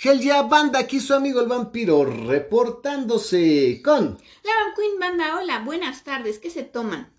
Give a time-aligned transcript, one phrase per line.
[0.00, 4.04] Hell ya, banda, aquí su amigo el vampiro reportándose con...
[4.44, 7.12] La Van Queen banda, hola, buenas tardes, ¿qué se toman?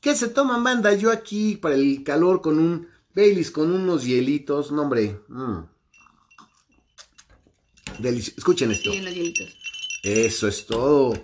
[0.00, 0.92] ¿Qué se toman, banda?
[0.94, 5.20] Yo aquí para el calor con un Baileys, con unos hielitos, no hombre.
[5.28, 5.58] mm.
[8.00, 8.92] Delici- Escuchen esto.
[8.92, 9.56] Sí, los hielitos.
[10.02, 11.14] Eso es todo.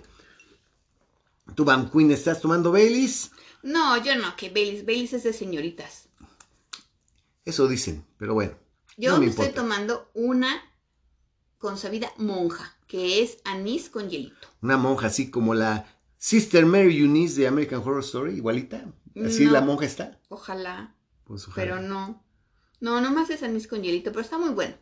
[1.55, 3.31] ¿Tú, Van Queen, estás tomando Baileys?
[3.63, 6.07] No, yo no, que Baileys, Baileys es de señoritas.
[7.45, 8.53] Eso dicen, pero bueno.
[8.97, 9.61] Yo no me me estoy importa.
[9.61, 10.61] tomando una
[11.69, 14.47] consabida monja, que es anís con hielito.
[14.61, 15.87] Una monja así como la
[16.19, 18.85] Sister Mary Eunice de American Horror Story, igualita.
[19.25, 19.51] Así No.
[19.51, 20.19] la monja está.
[20.29, 21.55] Ojalá, Pues ojalá.
[21.55, 22.23] pero no.
[22.81, 24.75] No, nomás es anís con hielito, pero está muy bueno.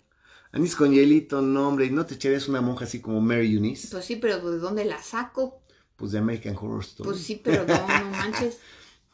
[0.51, 3.87] Anís con hielito, no hombre, ¿no te echarías una monja así como Mary Eunice?
[3.89, 5.61] Pues sí, pero ¿de dónde la saco?
[5.95, 7.09] Pues de American Horror Story.
[7.09, 8.57] Pues sí, pero no, no manches.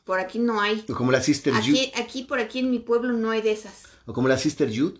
[0.05, 0.83] Por aquí no hay.
[0.89, 1.61] O como la Sister Jude.
[1.69, 3.83] Aquí, aquí, por aquí en mi pueblo no hay de esas.
[4.07, 4.99] O como la Sister Jude.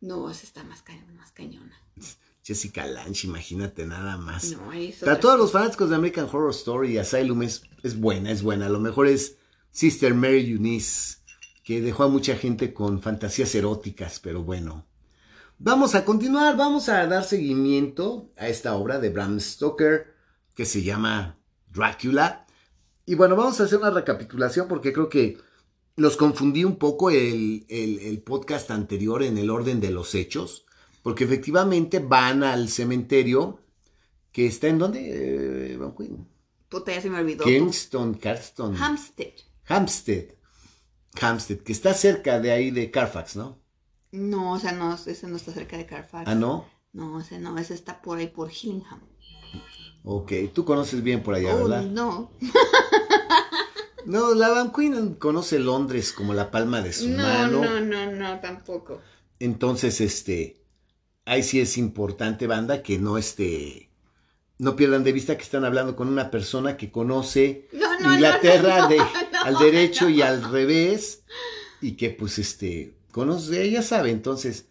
[0.00, 1.76] No, esa está más, ca- más cañona.
[2.44, 4.52] Jessica Lange, imagínate nada más.
[4.52, 4.70] No,
[5.00, 8.66] Para todos los fanáticos de American Horror Story y Asylum es, es buena, es buena.
[8.66, 9.36] A lo mejor es
[9.72, 11.16] Sister Mary Eunice,
[11.64, 14.86] que dejó a mucha gente con fantasías eróticas, pero bueno.
[15.58, 20.14] Vamos a continuar, vamos a dar seguimiento a esta obra de Bram Stoker
[20.54, 21.38] que se llama
[21.72, 22.46] Drácula.
[23.06, 25.38] Y bueno, vamos a hacer una recapitulación porque creo que
[25.96, 30.66] los confundí un poco el, el- el podcast anterior en el orden de los hechos,
[31.02, 33.60] porque efectivamente van al cementerio
[34.32, 35.78] que está en dónde, eh?
[36.68, 37.44] Puta, ya se me olvidó.
[37.44, 39.32] Kingston, Carston, Hampstead.
[39.68, 40.24] Hampstead,
[41.20, 43.58] Hampstead, que está cerca de ahí de Carfax, ¿no?
[44.12, 46.28] No, o sea, no, ese no está cerca de Carfax.
[46.28, 46.66] Ah, no.
[46.92, 49.00] No, ese no, ese está por ahí por Hillingham.
[50.04, 51.82] Ok, tú conoces bien por allá, Oh, ¿verdad?
[51.82, 52.30] no.
[54.06, 57.62] No, la Van Queen conoce Londres como la palma de su No, mano.
[57.62, 59.00] no, no, no, tampoco.
[59.38, 60.56] Entonces, este,
[61.24, 63.90] ahí sí es importante, banda, que no, este,
[64.58, 68.88] no pierdan de vista que están hablando con una persona que conoce No, no, Inglaterra
[68.88, 68.98] de,
[69.44, 71.24] al derecho y al revés,
[71.82, 74.66] y que pues, este, conoce, ella sabe, entonces,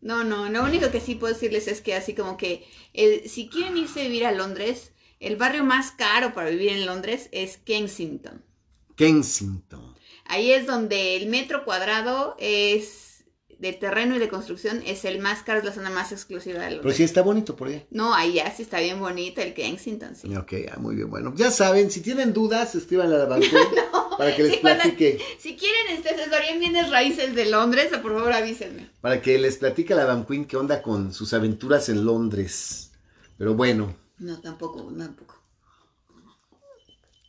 [0.00, 2.64] No, no, lo único que sí puedo decirles es que así como que
[2.94, 6.86] el- si quieren irse a vivir a Londres, el barrio más caro para vivir en
[6.86, 8.44] Londres es Kensington.
[8.98, 9.94] Kensington.
[10.26, 13.24] Ahí es donde el metro cuadrado es
[13.58, 16.66] de terreno y de construcción es el más caro, es la zona más exclusiva de
[16.66, 16.96] Pero Londres.
[16.96, 17.84] sí está bonito por allá.
[17.90, 20.36] No, ahí ya sí está bien bonito el Kensington, sí.
[20.36, 23.52] Ok, ah, muy bien, bueno, ya saben, si tienen dudas, escriban a la Van Queen
[24.18, 27.88] para que les Sí, cuando- platique, Si quieren este, asesoría en bienes raíces de Londres,
[28.02, 28.90] por favor avísenme.
[29.00, 32.92] para que les platique a la Van Queen qué onda con sus aventuras en Londres.
[33.38, 35.36] Pero bueno, No, tampoco, tampoco.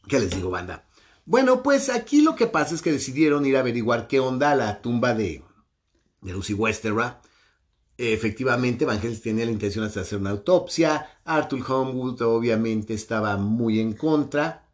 [0.08, 0.86] ¿Qué les digo, banda?
[1.30, 4.82] Bueno, pues aquí lo que pasa es que decidieron ir a averiguar qué onda la
[4.82, 5.44] tumba de,
[6.22, 7.22] de Lucy Westerra.
[8.00, 11.20] Efectivamente, Van Helsing tenía la intención de hacer una autopsia.
[11.26, 14.68] Arthur Homewood obviamente estaba muy en contra.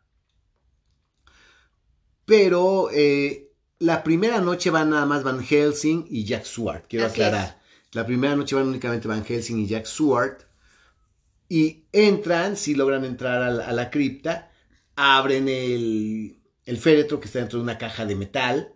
[2.24, 6.86] Pero eh, la primera noche van nada más Van Helsing y Jack Swart.
[6.88, 7.60] Quiero Así aclarar.
[7.92, 10.44] La primera noche van únicamente Van Helsing y Jack Swart.
[11.50, 14.52] Y entran, si logran entrar a la, a la cripta,
[14.96, 16.35] abren el,
[16.66, 18.74] el féretro que está dentro de una caja de metal.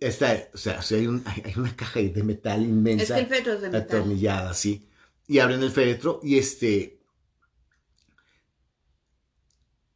[0.00, 3.52] Está, o sea, hay, un- hay- una caja de metal Es inmensa, que el féretro
[3.54, 3.82] es de metal.
[3.98, 4.88] atornillada, así.
[5.28, 7.00] Y abren el féretro y este...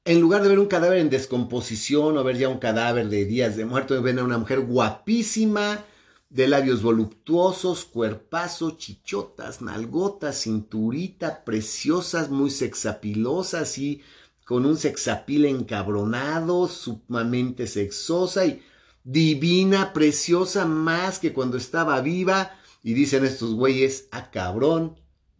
[0.04, 3.56] En lugar de ver un cadáver en descomposición o ver ya un cadáver de días
[3.56, 5.84] de muerto, ven a una mujer guapísima,
[6.30, 14.02] de labios voluptuosos, cuerpazo, chichotas, nalgotas, cinturita, preciosas, muy sexapilosas y
[14.50, 18.60] con un sexapil encabronado, sumamente sexosa y
[19.04, 22.58] divina, preciosa, más que cuando estaba viva.
[22.82, 24.96] Y dicen estos güeyes, ah cabrón,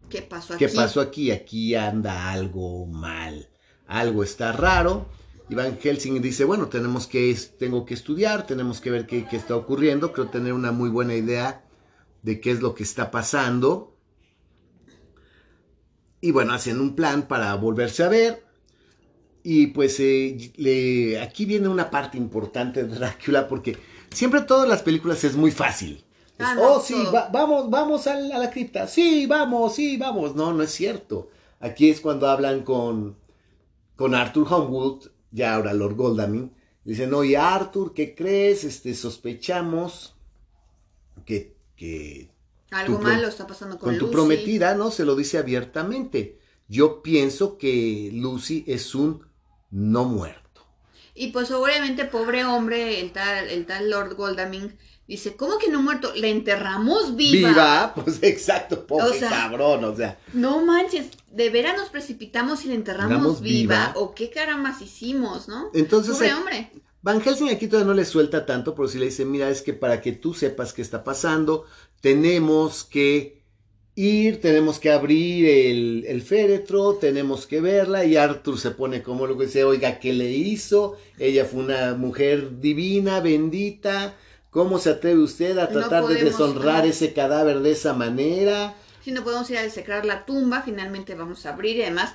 [0.09, 0.65] ¿Qué pasó aquí?
[0.65, 1.33] ¿qué pasó aquí?
[1.33, 3.51] Aquí anda algo mal,
[3.89, 5.09] algo está raro.
[5.49, 9.37] Y Van Helsing dice, bueno, tenemos que, tengo que estudiar, tenemos que ver qué, qué
[9.37, 11.65] está ocurriendo, creo tener una muy buena idea
[12.23, 13.97] de qué es lo que está pasando.
[16.21, 18.50] Y bueno, hacen un plan para volverse a ver.
[19.43, 23.77] Y pues eh, le- aquí viene una parte importante de Drácula porque
[24.11, 26.05] siempre todas las películas es muy fácil.
[26.39, 28.87] Es, Ah, no, oh, sí, va- vamos, vamos a la cripta.
[28.87, 30.35] Sí, vamos, sí, vamos.
[30.35, 31.31] No, no es cierto.
[31.61, 33.17] Aquí es cuando hablan con,
[33.97, 36.53] con Arthur Homewood, ya ahora Lord Godalming.
[36.85, 38.65] Dicen, oye, Arthur, ¿qué crees?
[38.65, 40.17] Este, sospechamos
[41.27, 42.31] que, que
[42.71, 44.91] Algo malo está pasando con, con tu prometida, ¿no?
[44.91, 46.39] Se lo dice abiertamente.
[46.69, 49.27] Yo pienso que Lucy es un
[49.71, 50.67] no muerto.
[51.15, 54.77] Y pues obviamente, pobre hombre, el tal, el tal Lord Goldaming,
[55.11, 56.13] Dice, ¿cómo que no muerto?
[56.15, 57.49] La enterramos viva.
[57.49, 60.21] Viva, pues exacto, pobre O sea, cabrón, o sea.
[60.35, 63.89] No manches, ¿de veras nos precipitamos y la enterramos viva?
[63.89, 63.93] viva.
[63.97, 65.73] ¿O qué carambas hicimos, no?
[65.75, 66.73] Entonces, Pobre eh, hombre.
[67.03, 69.73] Van Helsing aquí todavía no le suelta tanto, pero sí le dice, mira, es que
[69.73, 71.65] para que tú sepas qué está pasando,
[72.01, 73.40] tenemos que
[73.95, 79.27] ir, tenemos que abrir el, el féretro, tenemos que verla, y Arthur se pone como
[79.27, 80.97] lo que dice, oiga, ¿qué le hizo?
[81.19, 84.15] Ella fue una mujer divina, bendita,
[84.51, 88.75] ¿cómo se atreve usted a No tratar de deshonrar ese cadáver de esa manera?
[89.05, 92.15] Si no podemos ir a desecrar la tumba, finalmente vamos a abrir y además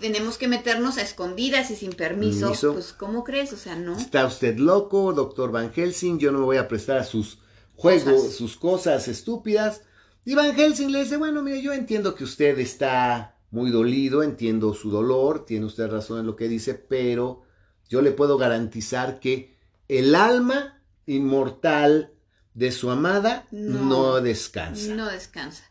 [0.00, 2.46] tenemos que meternos a escondidas y sin permiso.
[2.46, 2.72] Permiso.
[2.72, 3.52] Pues, ¿cómo crees?
[3.52, 3.98] O sea, no.
[3.98, 7.38] Está usted loco, doctor Van Helsing, yo no me voy a prestar a sus
[7.76, 8.34] juegos, Cosas.
[8.34, 9.82] sus cosas estúpidas.
[10.24, 14.74] Y Van Helsing le dice, bueno, mire, yo entiendo que usted está muy dolido, entiendo
[14.74, 17.42] su dolor, tiene usted razón en lo que dice, pero
[17.88, 19.56] yo le puedo garantizar que
[19.88, 22.12] el alma inmortal
[22.54, 24.20] de su amada no, No.
[24.20, 24.94] descansa.
[24.94, 25.64] No descansa.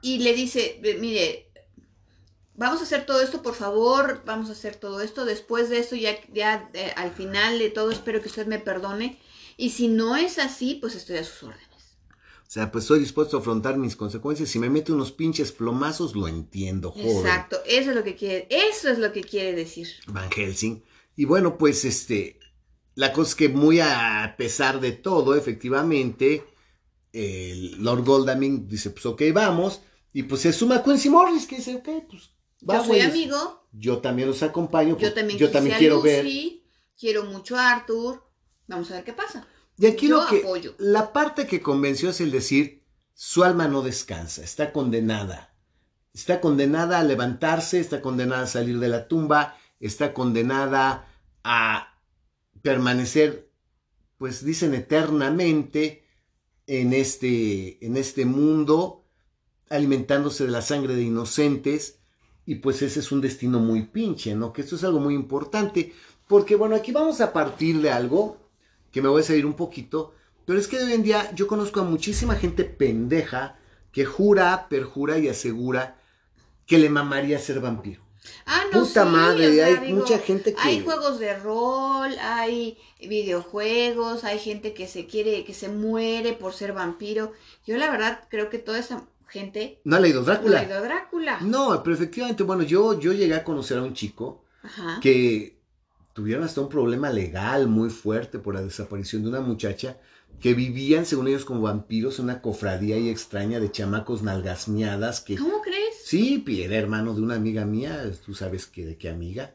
[0.00, 1.50] Y le dice, "Ve, mire,
[2.54, 5.24] vamos a hacer todo esto, por favor, vamos a hacer todo esto.
[5.24, 9.18] Después de esto, ya, ya eh, al final de todo, espero que usted me perdone.
[9.56, 11.63] Y si no es así, pues estoy a sus órdenes.
[12.46, 14.48] O sea, pues estoy dispuesto a afrontar mis consecuencias.
[14.48, 17.08] Si me mete unos pinches plomazos, lo entiendo, joven.
[17.08, 19.88] Exacto, eso es lo que quiere, eso es lo que quiere decir.
[20.06, 20.82] Van Helsing.
[21.16, 22.38] Y bueno, pues este,
[22.94, 26.44] la cosa es que muy a pesar de todo, efectivamente,
[27.12, 29.80] el Lord Goldaming dice, pues ok, vamos.
[30.12, 32.22] Y pues se suma Quincy Morris, que dice, ok, pues
[32.60, 32.86] Yo vamos.
[32.86, 34.90] soy amigo, Yo también los acompaño.
[34.90, 36.26] yo pues, también, yo también a quiero ver.
[36.96, 38.22] Quiero mucho a Arthur.
[38.68, 39.46] Vamos a ver qué pasa.
[39.78, 40.74] Y aquí yo lo que, apoyo.
[40.78, 42.82] la parte que convenció es el decir,
[43.14, 45.54] su alma no descansa, está condenada.
[46.12, 51.08] Está condenada a levantarse, está condenada a salir de la tumba, está condenada
[51.42, 51.98] a
[52.62, 53.50] permanecer,
[54.16, 56.04] pues dicen eternamente,
[56.66, 59.04] en este, en este mundo,
[59.68, 61.98] alimentándose de la sangre de inocentes,
[62.46, 64.52] y pues ese es un destino muy pinche, ¿no?
[64.52, 65.92] Que esto es algo muy importante,
[66.28, 68.43] porque bueno, aquí vamos a partir de algo
[68.94, 70.14] que me voy a salir un poquito,
[70.46, 73.58] pero es que hoy en día yo conozco a muchísima gente pendeja
[73.90, 75.96] que jura, perjura y asegura
[76.64, 78.02] que le mamaría ser vampiro.
[78.46, 80.60] Ah, no, Puta sí, madre, o sea, hay digo, mucha gente que...
[80.60, 86.52] Hay juegos de rol, hay videojuegos, hay gente que se quiere, que se muere por
[86.54, 87.32] ser vampiro.
[87.66, 90.60] Yo la verdad creo que toda esa gente ¿No ha leído no Drácula?
[90.60, 91.40] ha ido a Drácula.
[91.40, 95.00] No, pero efectivamente, bueno, yo, yo llegué a conocer a un chico Ajá.
[95.02, 95.53] que
[96.14, 99.98] tuvieron hasta un problema legal muy fuerte por la desaparición de una muchacha
[100.40, 105.36] que vivían, según ellos, como vampiros en una cofradía y extraña de chamacos nalgasmeadas que...
[105.36, 105.96] ¿Cómo crees?
[106.04, 109.54] Sí, era hermano de una amiga mía, tú sabes que de qué amiga.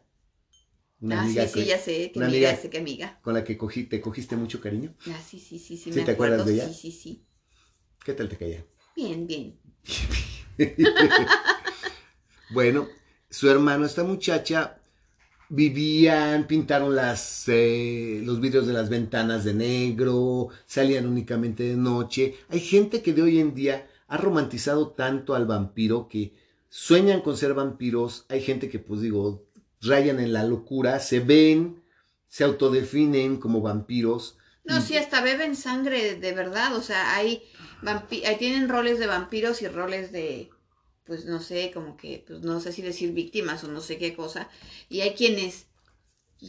[1.02, 3.20] Una ah, amiga sí, sí, ya sé, que una amiga, amiga- sé que amiga.
[3.22, 4.94] con la que cogí, te cogiste mucho cariño.
[5.10, 6.66] Ah, sí, sí, sí, sí, ¿Sí me te acuerdas de ella?
[6.68, 7.26] Sí, sí, sí.
[8.04, 8.66] ¿Qué tal te caía?
[8.96, 9.58] Bien, bien.
[12.50, 12.90] bueno,
[13.30, 14.79] su hermano, esta muchacha,
[15.50, 22.36] vivían, pintaron las, eh, los vidrios de las ventanas de negro, salían únicamente de noche.
[22.50, 26.34] Hay gente que de hoy en día ha romantizado tanto al vampiro que
[26.70, 28.26] sueñan con ser vampiros.
[28.30, 29.44] Hay gente que, pues digo,
[29.82, 31.82] rayan en la locura, se ven,
[32.28, 34.38] se autodefinen como vampiros.
[34.66, 36.76] No, y- sí, hasta beben sangre de verdad.
[36.76, 37.44] O sea, hay,
[37.82, 40.50] vampi ahí tienen roles de vampiros y roles de,
[41.10, 44.16] pues no sé, como que, pues no sé si decir víctimas o no sé qué
[44.16, 44.48] cosa.
[44.90, 45.66] Y hay quienes,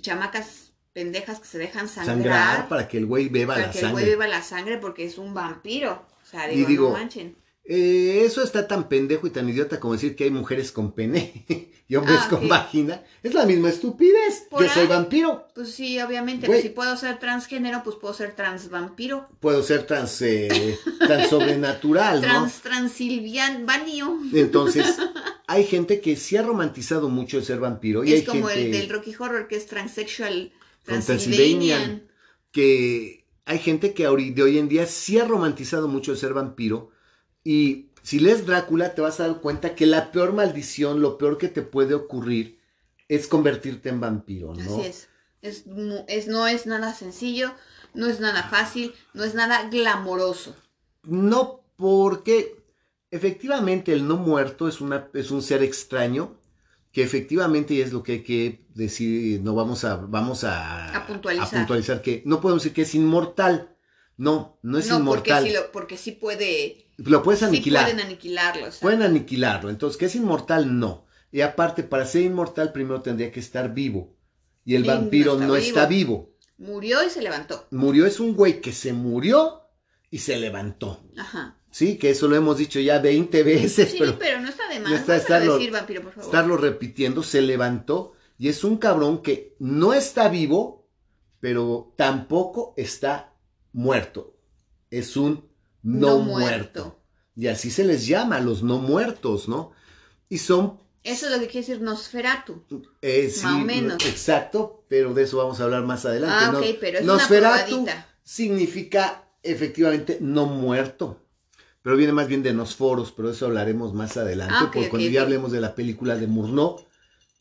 [0.02, 3.79] chamacas pendejas que se dejan sangrar, sangrar para que el güey beba para la que
[3.79, 4.02] el sangre.
[4.02, 6.05] güey beba la sangre porque es un vampiro.
[6.23, 7.37] O sea, Y digo, digo, no manchen.
[7.73, 11.45] Eh, eso está tan pendejo y tan idiota como decir que hay mujeres con pene
[11.89, 13.05] y hombres Ah, con vagina.
[13.23, 14.49] Es la misma estupidez.
[14.50, 15.47] Yo soy vampiro.
[15.55, 19.29] Pues sí, obviamente, pues, si puedo ser transgénero, pues puedo ser transvampiro.
[19.39, 22.27] Puedo ser trans, eh, tan sobrenatural, ¿no?
[22.27, 24.19] Trans, transilvanio.
[24.35, 24.97] Entonces,
[25.47, 28.03] hay gente que sí ha romantizado mucho el ser vampiro.
[28.03, 32.03] Y Es hay como gente el del Rocky Horror que es transsexual Transylvanian.
[32.50, 36.91] que hay gente que de hoy en día sí ha romantizado mucho el ser vampiro.
[37.44, 41.38] Y si lees Drácula, te vas a dar cuenta que la peor maldición, lo peor
[41.38, 42.59] que te puede ocurrir,
[43.09, 44.61] es convertirte en vampiro, ¿no?
[44.78, 45.09] Así es.
[45.42, 45.66] Es.
[45.66, 47.52] No es nada sencillo,
[47.94, 50.54] no es nada fácil, no es nada glamoroso.
[51.02, 52.62] No, porque
[53.11, 56.37] efectivamente el no muerto es, una, es un ser extraño,
[56.92, 61.49] que efectivamente es lo que hay que decir, no vamos a, vamos a, A puntualizar.
[61.49, 63.76] a puntualizar que no podemos decir que es inmortal.
[64.21, 65.45] No, no es no, porque inmortal.
[65.47, 66.87] sí, lo, porque sí puede.
[66.99, 67.85] Lo puedes Sí aniquilar.
[67.87, 68.67] pueden aniquilarlo.
[68.67, 68.81] o sea.
[68.81, 69.71] Pueden aniquilarlo.
[69.71, 70.79] Entonces, ¿qué es inmortal?
[70.79, 71.07] No.
[71.33, 74.15] Y aparte, para ser inmortal, primero tendría que estar vivo.
[74.65, 75.57] Y el no vampiro está no vivo.
[75.67, 76.31] está vivo.
[76.59, 77.67] Murió y se levantó.
[77.71, 79.62] Murió es un güey que se murió
[80.11, 81.00] y se levantó.
[81.17, 81.57] Ajá.
[81.71, 84.81] Sí, que eso lo hemos dicho ya 20 veces, Sí, pero, pero, no está de
[84.81, 84.91] más.
[84.91, 86.27] no está estarlo- decir, vampiro, por favor.
[86.27, 90.89] estarlo repitiendo, se levantó y es un cabrón que no está vivo,
[91.39, 93.29] pero tampoco está
[93.73, 94.35] muerto.
[94.91, 95.45] Es un
[95.83, 96.99] no, muerto.
[97.37, 99.73] Y así se les llama a los no muertos, ¿no?
[100.29, 102.65] Y son Eso es lo que quiere decir Nosferatu.
[103.00, 104.05] Eh, sí, Más o menos.
[104.07, 106.37] Exacto, pero de eso vamos a hablar más adelante.
[106.39, 108.07] Ah, No- ok, pero es Nosferatu una probadita.
[108.23, 111.19] significa efectivamente no muerto,
[111.83, 115.09] pero viene más bien de Nosforos, pero de eso hablaremos más adelante, Ah, porque cuando
[115.09, 116.85] ya hablemos de la película de Murnau,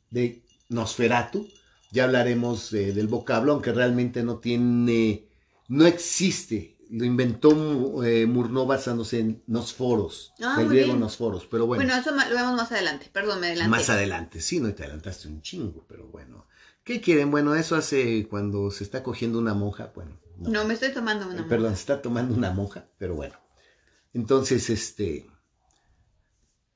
[0.10, 1.46] de Nosferatu,
[1.92, 5.26] ya hablaremos eh, del vocablo, aunque realmente no tiene,
[5.70, 6.76] no existe.
[6.92, 10.96] Lo inventó eh, Murnau basándose en Nosforos, Ah, del griego.
[10.96, 11.84] Nosforos, pero bueno.
[11.84, 13.10] Bueno, eso lo vemos más adelante.
[13.14, 13.70] Perdón, me adelanté.
[13.70, 16.48] Más adelante, sí, no te adelantaste un chingo, pero bueno.
[16.84, 17.30] ¿Qué quieren?
[17.30, 20.20] Bueno, eso hace cuando se está cogiendo una monja, bueno.
[20.40, 20.50] no.
[20.50, 21.42] No, me estoy tomando una.
[21.42, 23.36] Eh, Perdón, se está tomando una monja, pero bueno.
[24.16, 25.30] Entonces, este,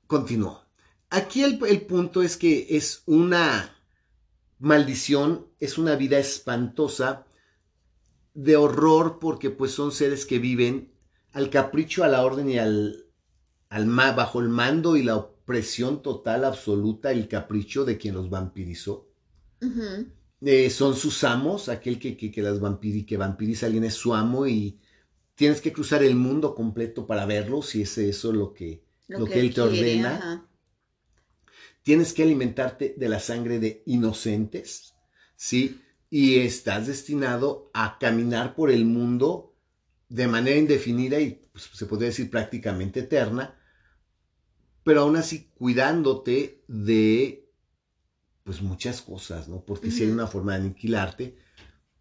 [0.05, 0.63] continuó.
[1.09, 3.75] Aquí el, el punto es que es una
[4.59, 7.25] maldición, es una vida espantosa
[8.33, 10.91] de horror porque pues son seres que viven
[11.31, 13.05] al capricho, a la orden y al,
[13.69, 19.09] al bajo el mando y la opresión total, absoluta, el capricho de quien los vampirizó.
[20.41, 23.93] Eh, son sus amos, aquel que, que, que las vampiri, que vampiriza a alguien es
[23.95, 24.79] su amo y
[25.35, 29.39] tienes que cruzar el mundo completo para verlo, si es eso lo que, lo que
[29.39, 30.15] él te quiere, ordena.
[30.15, 30.49] ajá.
[31.81, 34.95] tienes que alimentarte de la sangre de inocentes,
[35.35, 35.82] ¿sí?
[36.15, 39.55] Y estás destinado a caminar por el mundo
[40.09, 43.55] de manera indefinida y pues, se podría decir prácticamente eterna,
[44.83, 47.49] pero aún así cuidándote de
[48.43, 49.61] pues muchas cosas, ¿no?
[49.65, 51.35] Porque si hay una forma de aniquilarte,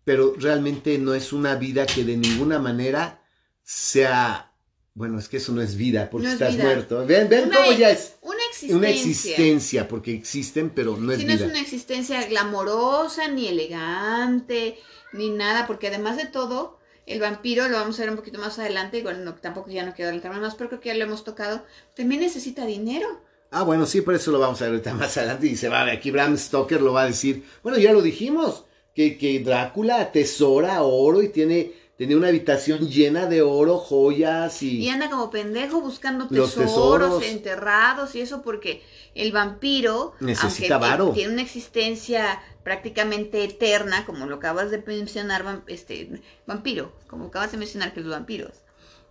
[0.05, 3.23] pero realmente no es una vida que de ninguna manera
[3.63, 4.53] sea,
[4.93, 6.65] bueno, es que eso no es vida, porque No es estás vida.
[6.65, 7.07] muerto.
[7.07, 8.32] Ven, ven Una- cómo ya es Una
[8.63, 8.77] existencia.
[8.77, 14.79] una existencia, porque existen, pero no es Sí, no es una existencia glamorosa, ni elegante,
[15.13, 18.59] ni nada, porque además de todo, el vampiro, lo vamos a ver un poquito más
[18.59, 21.25] adelante, igual no, tampoco ya no quiero adelantarme más, pero creo que ya lo hemos
[21.25, 21.65] tocado,
[21.95, 23.21] también necesita dinero.
[23.51, 25.47] Ah, bueno, sí, por eso lo vamos a ver ahorita más adelante.
[25.47, 27.45] Y se va a ver, aquí Bram Stoker lo va a decir.
[27.63, 28.65] Bueno, ya lo dijimos,
[28.95, 34.79] que, que Drácula atesora oro y tiene, tiene una habitación llena de oro, joyas y...
[34.79, 37.25] Y anda como pendejo buscando tesoros, tesoros.
[37.25, 38.83] enterrados y eso porque
[39.15, 41.11] el vampiro, Necesita aunque varo.
[41.13, 47.59] tiene una existencia prácticamente eterna, como lo acabas de mencionar, este vampiro, como acabas de
[47.59, 48.53] mencionar que los vampiros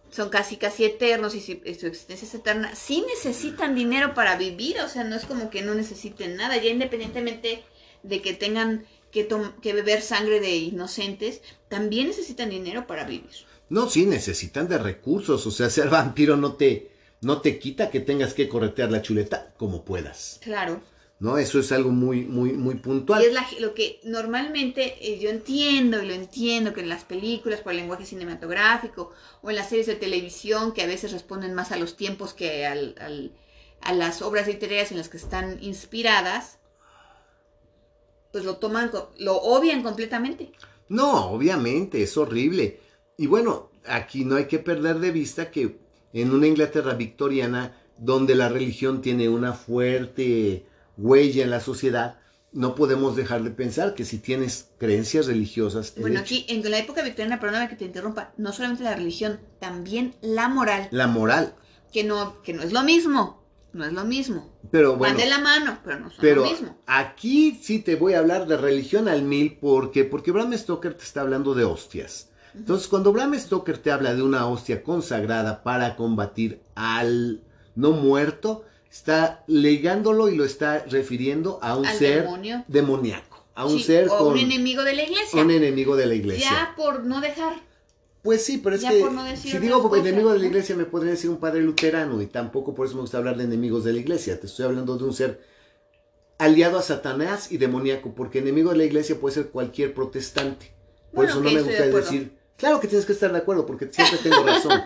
[0.10, 4.36] son casi casi eternos y si- y su existencia es eterna, sí necesitan dinero para
[4.36, 7.64] vivir, o sea, no es como que no necesiten nada, ya independientemente
[8.04, 13.30] de que tengan que, beber sangre de inocentes, también necesitan dinero para vivir.
[13.70, 15.46] No, sí, necesitan de recursos.
[15.48, 16.92] O sea, ser vampiro no te,
[17.22, 20.40] no te quita que tengas que corretear la chuleta como puedas.
[20.42, 20.82] Claro.
[21.20, 21.38] ¿No?
[21.38, 23.22] Eso es algo muy, muy, muy puntual.
[23.22, 27.04] Y es la- lo que normalmente eh, yo entiendo y lo entiendo que en las
[27.04, 29.12] películas por el lenguaje cinematográfico
[29.44, 32.66] o en las series de televisión que a veces responden más a los tiempos que
[32.66, 33.32] al- al-
[33.82, 36.58] a las obras literarias en las que están inspiradas,
[38.32, 40.52] pues lo toman, lo obvian completamente.
[40.90, 42.80] No, obviamente, es horrible.
[43.18, 45.80] Y bueno, aquí no hay que perder de vista que
[46.14, 50.66] en una Inglaterra victoriana, donde la religión tiene una fuerte
[50.98, 52.18] huella en la sociedad,
[52.52, 56.80] no podemos dejar de pensar que si tienes creencias religiosas, el Bueno, aquí en la
[56.80, 61.56] época victoriana, perdóname que te interrumpa, no solamente la religión, también la moral, la moral,
[61.94, 63.41] que no, que no es lo mismo,
[63.74, 64.50] no es lo mismo.
[64.72, 66.78] pero bueno, Van de la mano, pero no son pero lo mismo.
[66.88, 71.04] aquí sí te voy a hablar de religión al mil porque porque Bram Stoker te
[71.04, 72.30] está hablando de hostias.
[72.54, 77.42] Entonces, cuando Bram Stoker te habla de una hostia consagrada para combatir al
[77.76, 82.66] no muerto, está ligándolo y lo está refiriendo a un Al ser demonio.
[82.68, 85.42] demoníaco, a un Sí, ser o con un enemigo de la iglesia.
[85.42, 86.50] un enemigo de la iglesia.
[86.50, 87.54] Ya por no dejar.
[88.22, 90.86] Pues sí, pero es Ya que no si digo cosas, enemigo de la iglesia me
[90.86, 93.94] podría decir un padre luterano y tampoco por eso me gusta hablar de enemigos de
[93.94, 94.40] la iglesia.
[94.40, 95.42] Te estoy hablando de un ser
[96.38, 100.72] aliado a Satanás y demoníaco, porque enemigo de la iglesia puede ser cualquier protestante.
[101.12, 103.66] Por Bueno, eso no me de gusta decir, claro que tienes que estar de acuerdo,
[103.66, 104.82] porque siempre tengo razón.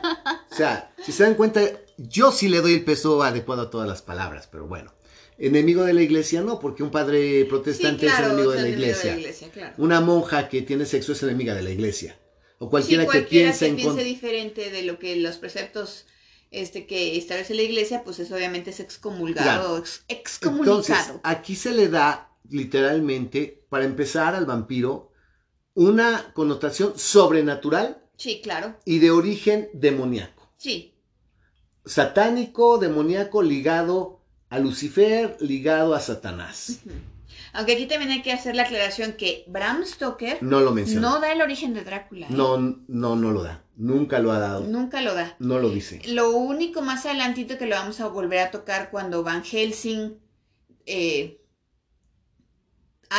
[0.51, 1.61] O sea, si se dan cuenta,
[1.97, 4.93] yo sí le doy el peso adecuado a todas las palabras, pero bueno.
[5.37, 8.67] Enemigo de la iglesia no, porque un padre protestante Sí, claro, es enemigo de la
[8.67, 9.09] enemigo iglesia.
[9.09, 9.73] de la iglesia, claro.
[9.77, 12.17] Una monja que tiene sexo es enemiga de la iglesia.
[12.59, 16.05] O Sí, cualquiera que piense que diferente de lo que los preceptos
[16.51, 20.77] este que establece la iglesia, pues es obviamente es excomulgado, ex- excomunicado.
[20.79, 25.11] Entonces, aquí se le da literalmente, para empezar al vampiro,
[25.73, 28.77] una connotación sobrenatural Sí, claro.
[28.85, 30.49] y de origen demoníaco.
[30.57, 30.93] Sí.
[31.85, 36.79] Satánico, demoníaco, ligado a Lucifer, ligado a Satanás.
[37.53, 41.09] Aunque aquí también hay que hacer la aclaración que Bram Stoker No lo menciona.
[41.09, 42.27] no da el origen de Drácula.
[42.27, 42.29] ¿eh?
[42.31, 43.63] No, no, no lo da.
[43.77, 44.61] Nunca lo ha dado.
[44.61, 45.35] Nunca lo da.
[45.39, 46.01] No lo dice.
[46.07, 50.17] Lo único más adelantito que lo vamos a volver a tocar cuando Van Helsing
[50.85, 51.41] eh,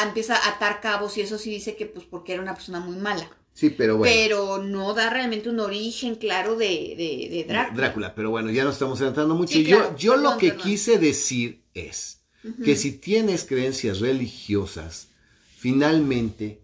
[0.03, 2.97] empieza a atar cabos y eso sí dice que pues porque era una persona muy
[2.97, 3.29] mala.
[3.53, 4.13] Sí, pero bueno.
[4.15, 7.77] Pero no da realmente un origen claro de, de, de Drácula.
[7.83, 9.55] Drácula, pero bueno, ya nos estamos adentrando mucho.
[9.55, 9.97] Sí, yo claro.
[9.97, 10.63] yo lo Perdón, que perdón.
[10.65, 12.23] quise decir es
[12.65, 15.09] Que si tienes creencias religiosas,
[15.57, 16.61] finalmente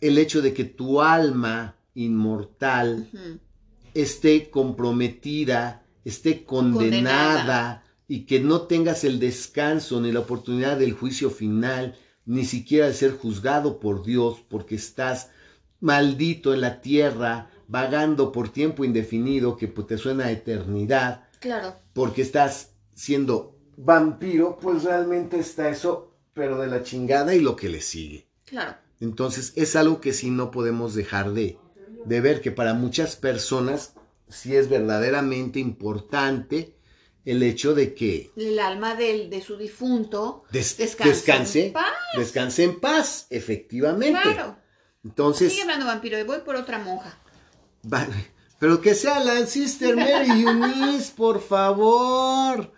[0.00, 3.08] el hecho de que tu alma inmortal
[3.94, 7.84] esté comprometida, esté condenada, Condenada.
[8.08, 11.96] y que no tengas el descanso ni la oportunidad del juicio final,
[12.26, 15.30] ni siquiera de ser juzgado por Dios porque estás
[15.80, 21.74] maldito en la tierra, vagando por tiempo indefinido que pues, te suena a eternidad, Claro.
[21.92, 27.68] porque estás siendo vampiro, pues realmente está eso, pero de la chingada y lo que
[27.68, 28.26] le sigue.
[28.44, 28.74] Claro.
[29.00, 31.58] Entonces es algo que sí no podemos dejar de,
[32.04, 33.94] de ver, que para muchas personas
[34.28, 36.76] sí es verdaderamente importante
[37.24, 41.10] el hecho de que El alma del, de su difunto des- descanse.
[41.12, 41.92] descanse, en paz.
[42.16, 44.20] descanse en paz, efectivamente.
[44.20, 44.56] Claro.
[45.04, 47.16] Entonces, Sigue hablando vampiro y voy por otra monja.
[47.92, 48.06] va-
[48.58, 52.72] pero que sea la Sister Mary Eunice, por favor.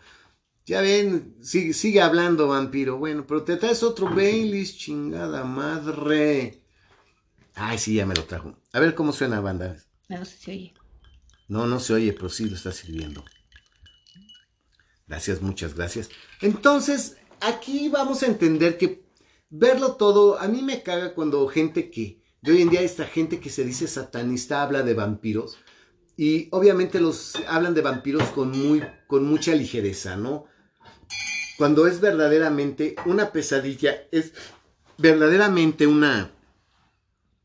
[0.67, 2.97] Ya ven, sigue, sigue hablando vampiro.
[2.97, 6.63] Bueno, pero te traes otro Baileys, chingada madre.
[7.55, 8.57] Ay, sí, ya me lo trajo.
[8.73, 9.77] A ver cómo suena, banda.
[10.09, 10.75] No sé si oye.
[11.49, 13.25] No, no se oye, pero sí lo está sirviendo.
[15.07, 16.09] Gracias, muchas gracias.
[16.41, 19.05] Entonces, aquí vamos a entender que
[19.51, 23.39] verlo todo, a mí me caga cuando gente que, de hoy en día esta gente
[23.39, 25.59] que se dice satanista habla de vampiros
[26.17, 30.47] y obviamente los hablan de vampiros con muy, con mucha ligereza, ¿no?
[31.57, 34.33] Cuando es verdaderamente una pesadilla, es
[34.99, 36.33] verdaderamente una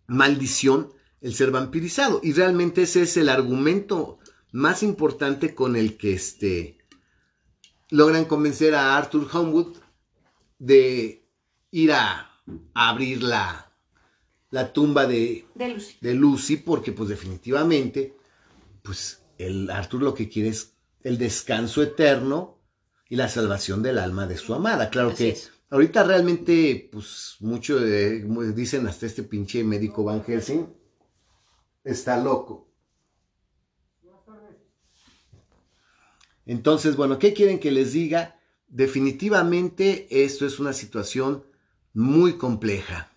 [0.07, 0.91] maldición
[1.21, 2.19] el ser vampirizado.
[2.23, 4.19] Y realmente ese es el argumento
[4.51, 6.77] más importante con el que este,
[7.89, 9.77] logran convencer a Arthur Homewood
[10.57, 11.27] de
[11.71, 12.31] ir a,
[12.73, 13.71] a abrir la,
[14.49, 15.97] la tumba de, De Lucy.
[16.01, 18.17] de Lucy, porque pues definitivamente,
[18.81, 22.58] pues el Arthur lo que quiere es el descanso eterno
[23.09, 24.89] y la salvación del alma de su amada.
[24.89, 25.51] Claro Así que es.
[25.69, 28.21] ahorita realmente, pues mucho de-
[28.53, 30.67] dicen hasta este pinche médico Van Helsing,
[31.83, 32.67] está loco.
[36.45, 38.39] Entonces, bueno, ¿qué quieren que les diga?
[38.67, 41.43] Definitivamente esto es una situación
[41.93, 43.11] muy compleja.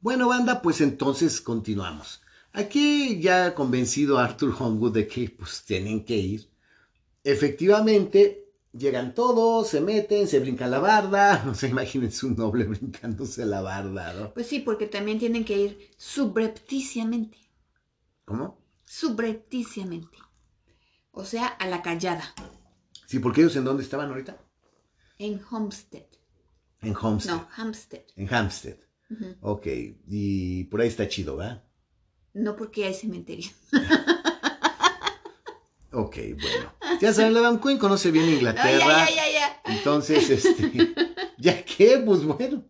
[0.00, 2.22] Bueno, banda, pues entonces continuamos.
[2.56, 6.48] Aquí ya convencido Arthur Homewood de que pues tienen que ir.
[7.22, 11.42] Efectivamente, llegan todos, se meten, se brincan la barda.
[11.44, 14.32] No se imagínense un noble brincándose la barda, ¿no?
[14.32, 17.36] Pues sí, porque también tienen que ir subrepticiamente.
[18.24, 18.58] ¿Cómo?
[18.86, 20.16] Subrepticiamente.
[21.12, 22.34] O sea, a la callada.
[23.06, 24.38] Sí, porque ellos en dónde estaban ahorita?
[25.18, 26.06] En Homestead.
[26.80, 27.34] En Homestead.
[27.34, 28.04] No, Hampstead.
[28.16, 28.78] En Hampstead.
[29.10, 29.36] Ujú.
[29.42, 29.66] Ok,
[30.08, 31.65] y por ahí está chido, ¿verdad?
[32.36, 33.50] No porque hay cementerio.
[35.92, 36.74] Ok, bueno.
[37.00, 39.06] Ya saben, la Van Queen conoce bien Inglaterra.
[39.08, 39.62] ya, ya, ya, ya.
[39.64, 40.92] Entonces, este,
[41.38, 42.02] ¿ya qué?
[42.04, 42.66] Pues bueno,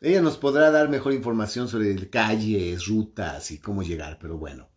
[0.00, 4.70] ella nos podrá dar mejor información sobre calles, rutas y cómo llegar, pero bueno.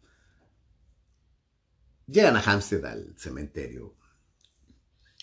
[2.08, 3.96] Llegan a Hampstead al cementerio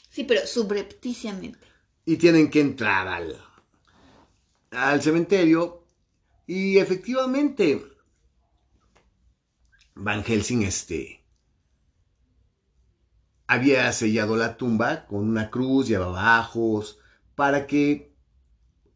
[0.08, 1.58] Sí, pero subrepticiamente.
[2.06, 3.36] y tienen que entrar al,
[4.70, 5.84] al cementerio
[6.46, 7.84] y efectivamente
[10.06, 11.00] Van Helsing este
[13.46, 16.98] había sellado la tumba con una cruz, llevaba ajos,
[17.34, 18.14] para que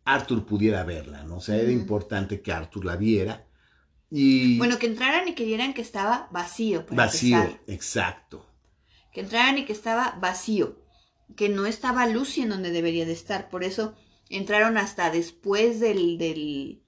[0.05, 1.37] Arthur pudiera verla, ¿no?
[1.39, 3.47] O sea, era importante que Arthur la viera.
[4.11, 6.87] Y Bueno, que entraran y que vieran que estaba vacío.
[6.87, 7.61] para vacío, empezar.
[7.67, 8.47] exacto.
[9.13, 10.79] Que entraran y que estaba vacío.
[11.37, 13.49] Que no estaba Lucy en donde debería de estar.
[13.49, 13.95] Por eso
[14.29, 16.83] entraron hasta después del, del,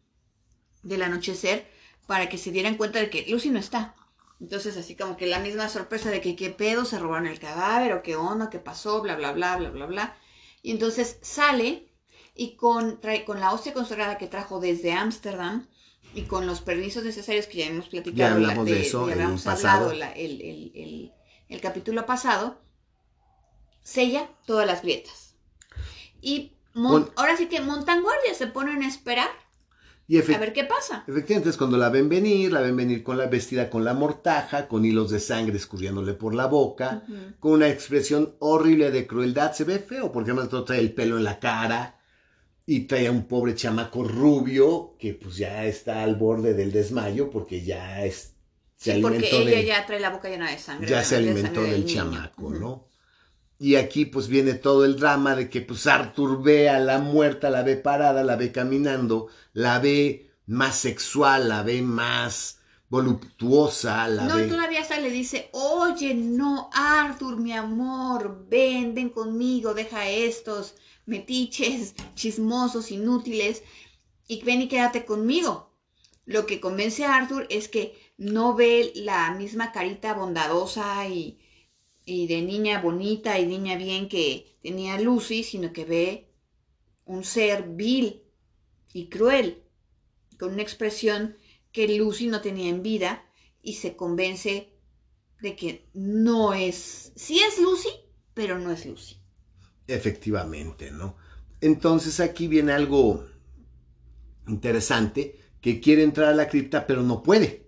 [0.83, 1.71] del anochecer
[2.07, 3.97] para que se dieran cuenta de que Lucy no está.
[4.41, 7.93] Entonces, así como que la misma sorpresa de que qué pedo, se robaron el cadáver
[7.95, 10.17] o qué onda, qué pasó, bla, bla, bla, bla, bla, bla.
[10.63, 11.89] Y entonces sale
[12.35, 15.67] y con, trae, con la hostia consagrada que trajo desde Ámsterdam
[16.15, 18.19] y con los permisos necesarios que ya hemos platicado.
[18.29, 19.91] Ya hablamos de eso ya en habíamos pasado.
[19.91, 21.13] hablado la- el, el- el-
[21.49, 22.61] el capítulo pasado,
[23.83, 25.35] sella todas las grietas.
[26.21, 29.31] Y mon- ahora sí que montan guardia, se ponen a esperar.
[30.09, 31.05] Y a ver qué pasa.
[31.07, 34.69] Efectivamente, es cuando la ven venir, la ven venir con la vestida con la mortaja,
[34.69, 37.03] con hilos de sangre escurriéndole por la boca,
[37.41, 39.53] con una expresión horrible de crueldad.
[39.53, 41.97] Se ve feo, porque además trae el pelo en la cara
[42.67, 47.31] y trae a un pobre chamaco rubio que pues ya está al borde del desmayo
[47.31, 48.35] porque ya es,
[48.77, 50.89] se sí, porque ella ya trae la boca llena de sangre.
[50.89, 52.89] Ya se alimentó del, chamaco, ¿no?
[53.59, 57.49] Y aquí pues viene todo el drama de que pues Arthur ve a la muerta,
[57.49, 64.25] la ve parada, la ve caminando, la ve más sexual, la ve más voluptuosa, la
[64.25, 64.47] no, ve...
[64.47, 70.75] todavía hasta le dice, oye, no, Arthur, mi amor, ven, ven conmigo, deja estos
[71.07, 73.63] metiches, chismosos, inútiles,
[74.29, 75.73] y ven y quédate conmigo.
[76.25, 81.39] Lo que convence a Arthur es que no ve la misma carita bondadosa y
[82.07, 86.31] y de niña bonita y niña bien que tenía Lucy, sino que ve
[87.05, 88.23] un ser vil
[88.93, 89.65] y cruel,
[90.39, 91.37] con una expresión
[91.73, 93.29] que Lucy no tenía en vida
[93.61, 94.73] y se convence
[95.41, 97.91] de que no es, sí es Lucy,
[98.33, 99.17] pero no es Lucy.
[99.89, 101.17] Efectivamente, ¿no?
[101.61, 103.27] Entonces aquí viene algo
[104.47, 107.66] interesante, que quiere entrar a la cripta, pero no puede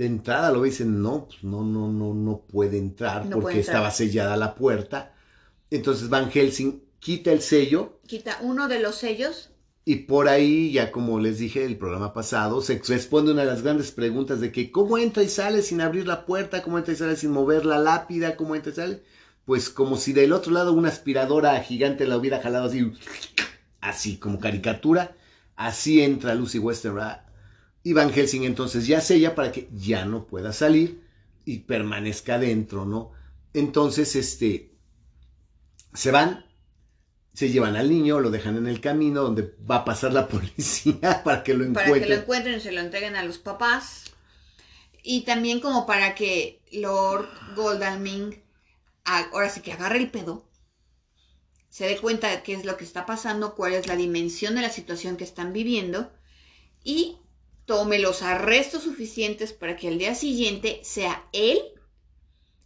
[0.00, 4.34] de entrada lo dicen, no, pues no, no, no, no puede entrar porque estaba sellada
[4.38, 5.12] la puerta.
[5.70, 8.00] Entonces Van Helsing quita el sello.
[8.06, 9.50] Quita uno de los sellos.
[9.84, 13.60] Y por ahí, ya como les dije el programa pasado, se responde una de las
[13.60, 16.96] grandes preguntas de que cómo entra y sale sin abrir la puerta, cómo entra y
[16.96, 19.02] sale sin mover la lápida, cómo entra y sale.
[19.44, 22.90] Pues como si del otro lado una aspiradora gigante la hubiera jalado así,
[23.82, 25.14] así como caricatura.
[25.56, 27.29] Así entra Lucy Westenra
[27.82, 31.02] y Van Helsing entonces ya sella para que ya no pueda salir
[31.44, 33.12] y permanezca dentro, ¿no?
[33.54, 34.74] Entonces, este,
[35.94, 36.46] se van,
[37.32, 41.22] se llevan al niño, lo dejan en el camino donde va a pasar la policía
[41.24, 41.90] para que lo encuentren.
[41.90, 44.04] Para que lo encuentren y se lo entreguen a los papás.
[45.02, 48.42] Y también como para que Lord Godalming
[49.04, 50.46] ahora sí que agarre el pedo,
[51.70, 54.62] se dé cuenta de qué es lo que está pasando, cuál es la dimensión de
[54.62, 56.12] la situación que están viviendo
[56.84, 57.18] y
[57.70, 61.60] tome los arrestos suficientes para que al día siguiente sea él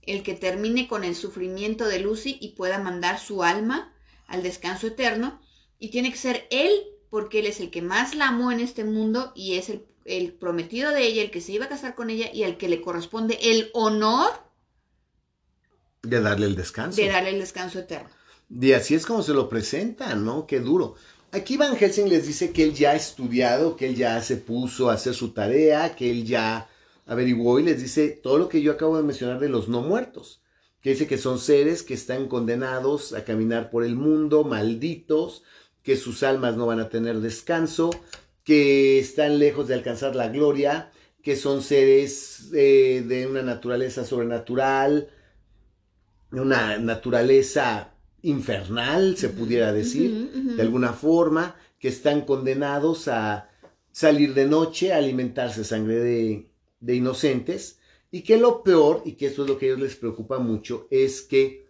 [0.00, 3.92] el que termine con el sufrimiento de Lucy y pueda mandar su alma
[4.26, 5.42] al descanso eterno.
[5.78, 6.70] Y tiene que ser él
[7.10, 9.70] porque él es el que más la amó en este mundo y es
[10.06, 12.70] el, prometido de ella, el que se iba a casar con ella y al que
[12.70, 14.30] le corresponde el honor
[16.00, 16.98] de darle el descanso.
[16.98, 18.08] De darle el descanso eterno.
[18.48, 20.46] Y así es como se lo presenta, ¿no?
[20.46, 20.94] Qué duro.
[21.34, 24.88] Aquí Van Helsing les dice que él ya ha estudiado, que él ya se puso
[24.88, 26.68] a hacer su tarea, que él ya
[27.06, 30.44] averiguó y les dice todo lo que yo acabo de mencionar de los no muertos,
[30.80, 35.42] que dice que son seres que están condenados a caminar por el mundo, malditos,
[35.82, 37.90] que sus almas no van a tener descanso,
[38.44, 45.08] que están lejos de alcanzar la gloria, que son seres eh, de una naturaleza sobrenatural,
[46.30, 47.93] de una naturaleza
[48.24, 53.50] infernal, se pudiera decir, de alguna forma, que están condenados a
[53.92, 57.78] salir de noche, a alimentarse sangre de, de inocentes,
[58.10, 60.88] y que lo peor, y que esto es lo que a ellos les preocupa mucho,
[60.90, 61.66] es que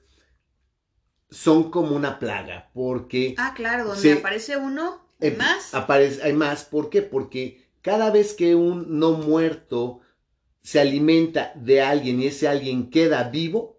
[1.29, 3.35] son como una plaga, porque...
[3.37, 5.75] Ah, claro, donde aparece uno, hay em, más.
[5.75, 7.03] Aparece, hay más, ¿por qué?
[7.03, 10.01] Porque cada vez que un no muerto
[10.63, 13.74] se alimenta de alguien y ese alguien queda vivo,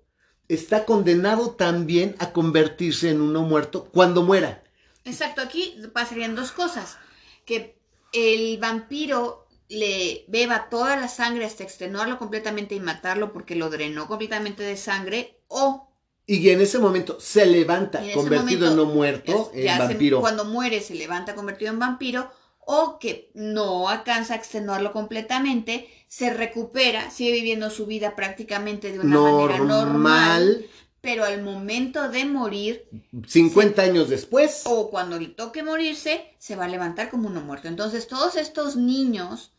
[0.47, 4.63] está condenado también a convertirse en uno muerto cuando muera.
[5.03, 6.97] Exacto, aquí pasarían dos cosas.
[7.45, 7.77] Que
[8.13, 14.07] el vampiro le beba toda la sangre hasta extenuarlo completamente y matarlo porque lo drenó
[14.07, 15.89] completamente de sangre o...
[16.27, 20.21] Y en ese momento se levanta convertido en no muerto, en vampiro.
[20.21, 22.31] cuando muere se levanta convertido en vampiro
[22.65, 28.99] o que no alcanza a extenuarlo completamente, se recupera, sigue viviendo su vida prácticamente de
[28.99, 30.65] una manera normal,
[31.01, 32.87] pero al momento de morir...
[33.27, 34.63] 50 años después.
[34.65, 37.67] O cuando le toque morirse, se va a levantar como uno muerto.
[37.67, 39.51] Entonces todos estos niños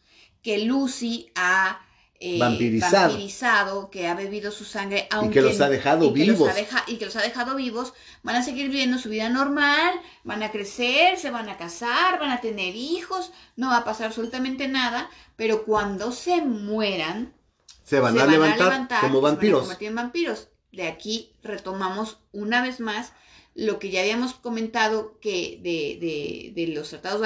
[0.43, 1.86] que Lucy ha
[2.21, 3.91] eh, vampirizado.
[3.91, 6.51] que ha bebido su sangre, aunque, y que los ha dejado vivos.
[6.87, 10.51] y que los ha dejado vivos, van a seguir viviendo su vida normal, van a
[10.51, 15.11] crecer, se van a casar, van a tener hijos, no va a pasar absolutamente nada,
[15.37, 17.35] pero cuando se mueran,
[17.85, 19.69] se van, a, levantar como vampiros.
[19.69, 20.49] Se vampiros.
[20.73, 23.13] De aquí retomamos una vez más
[23.55, 27.23] lo que ya habíamos comentado que de, de, los tratados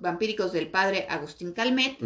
[0.00, 1.98] vampíricos del padre Agustín Calmet,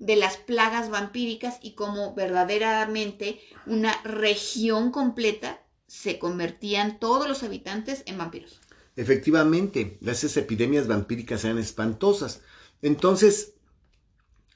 [0.00, 8.02] de las plagas vampíricas y cómo verdaderamente una región completa se convertían todos los habitantes
[8.06, 8.60] en vampiros.
[8.96, 12.42] Efectivamente, esas epidemias vampíricas eran espantosas.
[12.82, 13.54] Entonces,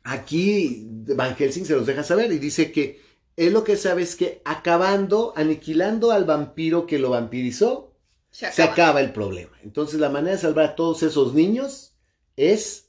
[0.03, 3.03] aquí Van Helsing se los deja saber y dice que
[3.37, 7.93] él lo que sabe es que acabando, aniquilando al vampiro que lo vampirizó,
[8.31, 8.73] Se se acaba.
[8.73, 9.57] acaba el problema.
[9.63, 11.97] Entonces la manera de salvar a todos esos niños
[12.37, 12.84] es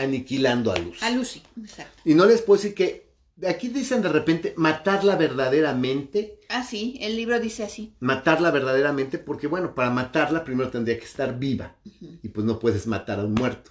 [0.00, 1.02] aniquilando a Luz.
[1.02, 2.00] A Lucy, exacto.
[2.04, 3.10] Y no les puedo decir que,
[3.46, 7.94] aquí dicen de repente, matarla verdaderamente, Ah, sí, el libro dice así.
[8.00, 11.76] matarla verdaderamente, porque bueno, para matarla primero tendría que estar viva.
[12.22, 13.70] Y pues no puedes matar a un muerto.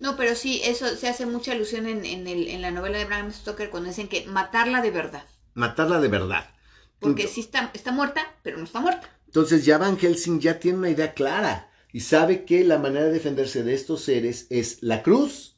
[0.00, 3.04] No, pero sí, eso se hace mucha alusión en, en, el, en la novela de
[3.04, 5.24] Bram Stoker cuando dicen que matarla de verdad.
[5.54, 6.50] Matarla de verdad.
[6.98, 7.34] Porque Punto.
[7.34, 9.08] sí está, está muerta, pero no está muerta.
[9.26, 13.12] Entonces ya Van Helsing ya tiene una idea clara y sabe que la manera de
[13.12, 15.56] defenderse de estos seres es la cruz,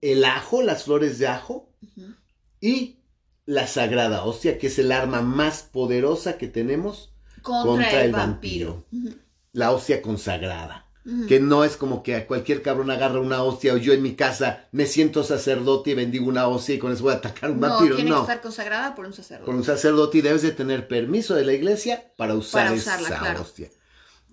[0.00, 1.68] el ajo, las flores de ajo
[2.60, 2.96] y
[3.46, 8.12] la sagrada hostia, que es el arma más poderosa que tenemos, Contra, Contra el, el
[8.12, 8.84] vampiro.
[9.52, 10.86] la hostia consagrada.
[11.26, 14.14] Que no es como que a cualquier cabrón agarra una hostia o yo en mi
[14.14, 17.58] casa me siento sacerdote y bendigo una hostia y con eso voy a atacar un
[17.58, 17.96] no, vampiro.
[17.96, 19.46] tiene No, que estar consagrada por un sacerdote.
[19.46, 23.08] por un sacerdote y debes de tener permiso de la iglesia para usar Para usarla,
[23.08, 23.40] esa claro.
[23.42, 23.70] hostia.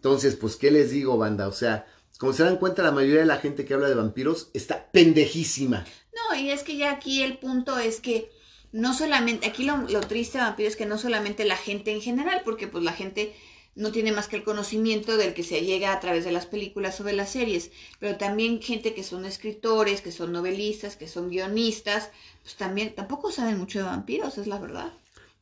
[0.07, 1.49] Entonces, pues, ¿qué les digo, banda?
[1.49, 1.85] O sea,
[2.17, 5.85] como se dan cuenta, la mayoría de la gente que habla de vampiros está pendejísima.
[6.13, 8.31] No, y es que ya aquí el punto es que
[8.71, 11.99] no solamente, aquí lo, lo triste de vampiro es que no solamente la gente en
[11.99, 13.35] general, porque pues la gente
[13.75, 17.01] no tiene más que el conocimiento del que se llega a través de las películas
[17.01, 21.29] o de las series, pero también gente que son escritores, que son novelistas, que son
[21.29, 22.11] guionistas,
[22.43, 24.93] pues también tampoco saben mucho de vampiros, es la verdad.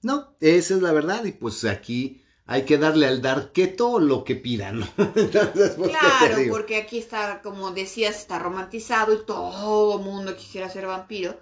[0.01, 1.23] No, esa es la verdad.
[1.23, 4.87] Y pues aquí hay que darle al darqueto lo que pidan, ¿no?
[5.15, 10.35] Entonces, pues, ¿qué te Claro, porque aquí está, como decías, está romantizado y todo mundo
[10.35, 11.39] quisiera ser vampiro.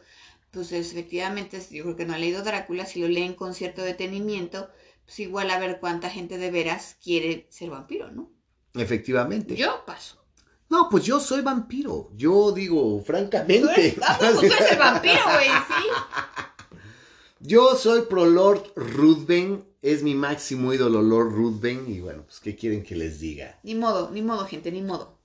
[0.51, 3.81] Pues es- efectivamente, yo creo que no ha leído Drácula, si lo leen con cierto
[3.81, 4.69] detenimiento,
[5.05, 8.31] pues igual a ver cuánta gente de veras quiere ser vampiro, ¿no?
[8.75, 9.55] Efectivamente.
[9.55, 10.23] Yo paso.
[10.69, 12.09] No, pues yo soy vampiro.
[12.15, 13.71] Yo digo, Tú francamente.
[13.73, 15.87] eres, pues tú eres el vampiro, güey, sí.
[17.39, 19.65] Yo soy pro Lord Ruthven.
[19.83, 21.85] Es mi máximo ídolo Lord Ruthven.
[21.91, 23.59] Y bueno, pues, ¿qué quieren que les diga?
[23.63, 25.19] Ni modo, ni modo, gente, ni modo.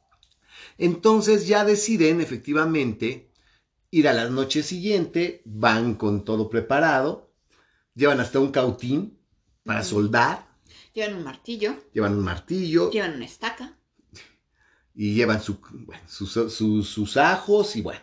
[0.77, 3.31] Entonces ya deciden efectivamente
[3.91, 7.33] ir a la noche siguiente, van con todo preparado,
[7.95, 9.19] llevan hasta un cautín
[9.65, 10.47] para soldar,
[10.93, 13.79] Llevan un martillo, llevan un martillo llevan una estaca.
[14.95, 18.01] y llevan su- bueno, sus, sus- sus ajos y bueno.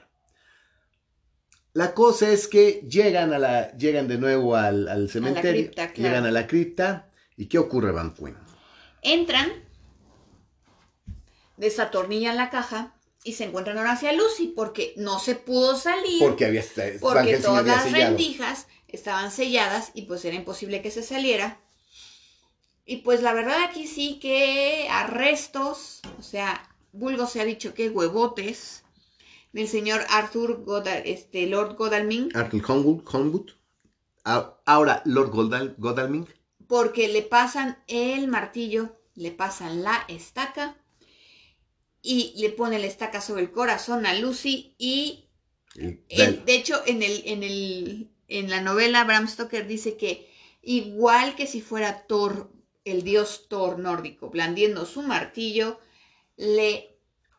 [1.75, 6.09] La cosa es que llegan, a la, llegan de nuevo al, al cementerio, cripta, claro.
[6.09, 8.37] llegan a la cripta y ¿qué ocurre, Van Quinn?
[9.01, 9.51] Entran,
[11.57, 16.19] desatornillan la caja y se encuentran ahora hacia Lucy porque no se pudo salir.
[16.19, 16.63] Porque había
[17.01, 21.59] Porque Helsing todas había las rendijas estaban selladas y pues era imposible que se saliera.
[22.85, 27.89] Y pues la verdad aquí sí que arrestos, o sea, Bulgo se ha dicho que
[27.89, 28.84] huevotes
[29.55, 33.51] del señor Arthur Godal, este Lord Godalming, Arthur Holmwood, Holmwood.
[34.25, 36.27] A- Ahora Lord Godal- Godalming.
[36.67, 40.75] porque le pasan el martillo, le pasan la estaca
[42.01, 45.29] y le pone la estaca sobre el corazón a Lucy y
[45.75, 50.29] el- de hecho, en, el, en, el, en la novela, Bram Stoker dice que
[50.61, 52.51] igual que si fuera Thor,
[52.83, 55.79] el dios Thor nórdico, blandiendo su martillo,
[56.35, 56.94] le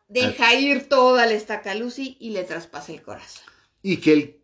[0.07, 3.43] deja ir toda la estaca a Lucy y le traspasa el corazón.
[3.81, 4.41] y que el,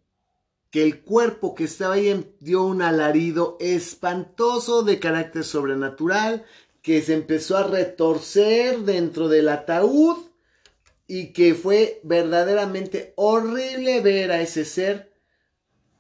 [0.70, 6.46] que el cuerpo que estaba ahí dio un alarido espantoso de carácter sobrenatural,
[6.82, 10.18] que se empezó a retorcer dentro del ataúd
[11.08, 15.14] y que fue verdaderamente horrible ver a ese ser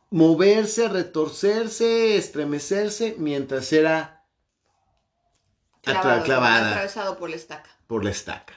[0.10, 4.26] moverse, retorcerse, estremecerse mientras era
[5.84, 7.70] Clavado, atravesado por la estaca.
[7.88, 8.54] por la estaca.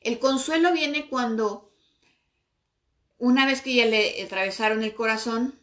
[0.00, 1.70] El consuelo viene cuando,
[3.18, 5.60] una vez que ya le atravesaron el corazón,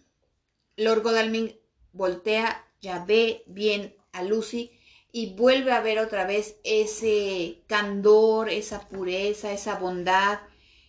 [0.75, 1.55] Lord Godalming
[1.91, 4.71] voltea, ya ve bien a Lucy
[5.11, 10.39] y vuelve a ver otra vez ese candor, esa pureza, esa bondad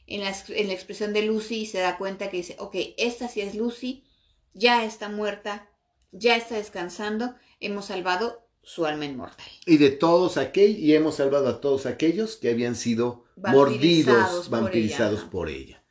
[0.07, 3.29] en la, en la expresión de Lucy y se da cuenta que dice, ok, esta
[3.29, 4.05] sí es Lucy,
[4.53, 5.71] ya está muerta,
[6.13, 9.47] ya está descansando, hemos salvado su alma inmortal.
[9.65, 14.49] Y de todos aquellos, y hemos salvado a todos aquellos que habían sido mordidos, Vampirizados
[14.49, 15.31] por vampirizados ella, ajá.
[15.31, 15.83] por ella.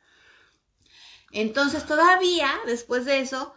[1.32, 3.54] Entonces todavía, después de eso,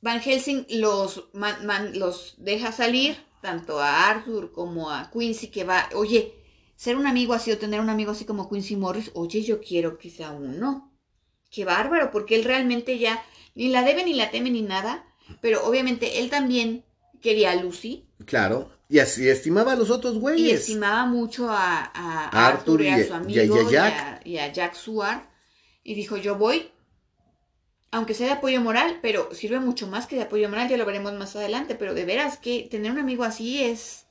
[0.00, 5.64] Van Helsing los, man- man- los deja salir, tanto a Arthur como a Quincy, que
[5.64, 6.20] va, oye,
[6.76, 9.98] ser un amigo así o tener un amigo así como Quincy Morris, oye, yo quiero
[9.98, 10.92] que sea uno.
[11.50, 15.04] Qué bárbaro, porque él realmente ya ni la debe ni la teme ni nada,
[15.42, 16.84] pero obviamente él también,
[17.22, 18.08] quería a Lucy.
[18.26, 18.75] Claro.
[18.88, 20.48] Y así estimaba a los otros güeyes.
[20.48, 24.74] Y estimaba mucho a, a Arthur, y, a su amigo y a, y a Jack
[24.74, 25.22] Stewart.
[25.82, 26.70] Y dijo, yo voy,
[27.90, 30.86] aunque sea de apoyo moral, pero sirve mucho más que de apoyo moral, ya lo
[30.86, 34.06] veremos más adelante, pero de veras que tener un amigo así es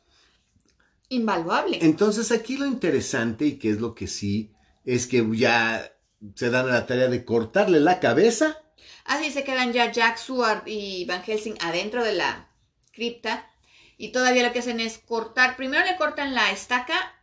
[1.10, 1.80] invaluable.
[1.82, 4.52] Entonces aquí lo interesante y que es lo que sí,
[4.84, 5.92] es que ya
[6.36, 8.62] se dan a la tarea de cortarle la cabeza.
[9.06, 12.50] Así se quedan ya Jack Stewart y Van Helsing adentro de la
[12.92, 13.50] cripta
[13.98, 17.16] y todavía lo que hacen es cortar, primero le cortan la estaca,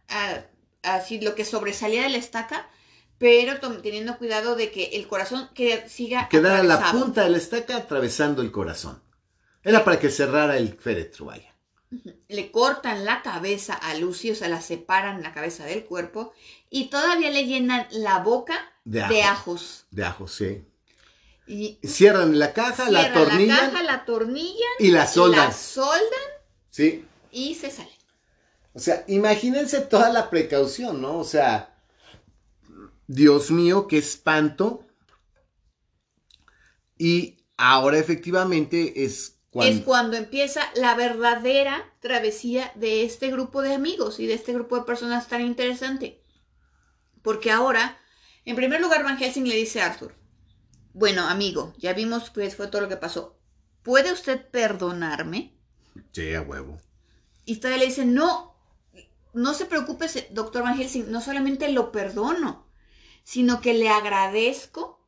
[0.82, 2.68] así lo que sobresalía de la estaca,
[3.18, 7.76] pero teniendo cuidado de que el corazón que siga quedara la punta de la estaca
[7.76, 9.02] atravesando el corazón.
[9.62, 11.54] Era para que cerrara el féretro, vaya.
[12.28, 16.32] Le cortan la cabeza a Lucy, o sea, la separan la cabeza del cuerpo
[16.70, 19.86] y todavía le llenan la boca de, ajos.
[19.90, 20.64] De ajos, sí.
[21.46, 23.56] Y cierran la caja, la tornillan.
[23.56, 24.72] La caja, la tornillan.
[24.78, 25.48] Y la soldan.
[25.48, 26.32] La soldan.
[26.72, 27.06] Sí.
[27.30, 27.92] Y se salen.
[28.72, 31.18] O sea, imagínense toda la precaución, ¿no?
[31.18, 31.76] O sea,
[33.06, 34.86] Dios mío, qué espanto.
[36.96, 39.74] Y ahora efectivamente es cuando...
[39.74, 44.76] Es cuando empieza la verdadera travesía de este grupo de amigos y de este grupo
[44.76, 46.22] de personas tan interesante.
[47.20, 47.98] Porque ahora,
[48.46, 50.14] en primer lugar, Van Helsing le dice a Arthur,
[50.94, 53.38] bueno, amigo, ya vimos que fue todo lo que pasó.
[53.82, 55.54] ¿Puede usted perdonarme?
[56.12, 56.78] Sí, a huevo.
[57.44, 58.54] Y todavía le dice, no,
[59.32, 62.66] no se preocupe, doctor Van Helsing, no solamente lo perdono,
[63.24, 65.00] sino que le agradezco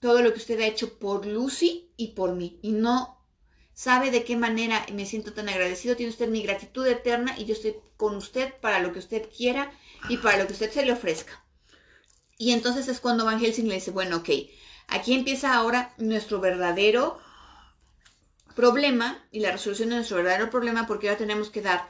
[0.00, 2.58] todo lo que usted ha hecho por Lucy y por mí.
[2.62, 3.22] Y no
[3.72, 5.96] sabe de qué manera me siento tan agradecido.
[5.96, 9.72] Tiene usted mi gratitud eterna y yo estoy con usted para lo que usted quiera
[10.08, 11.44] y para lo que usted se le ofrezca.
[12.36, 14.30] Y entonces es cuando Van Helsing le dice, bueno, ok,
[14.88, 17.20] aquí empieza ahora nuestro verdadero
[18.54, 21.88] problema y la resolución de nuestro verdadero problema porque ahora tenemos que dar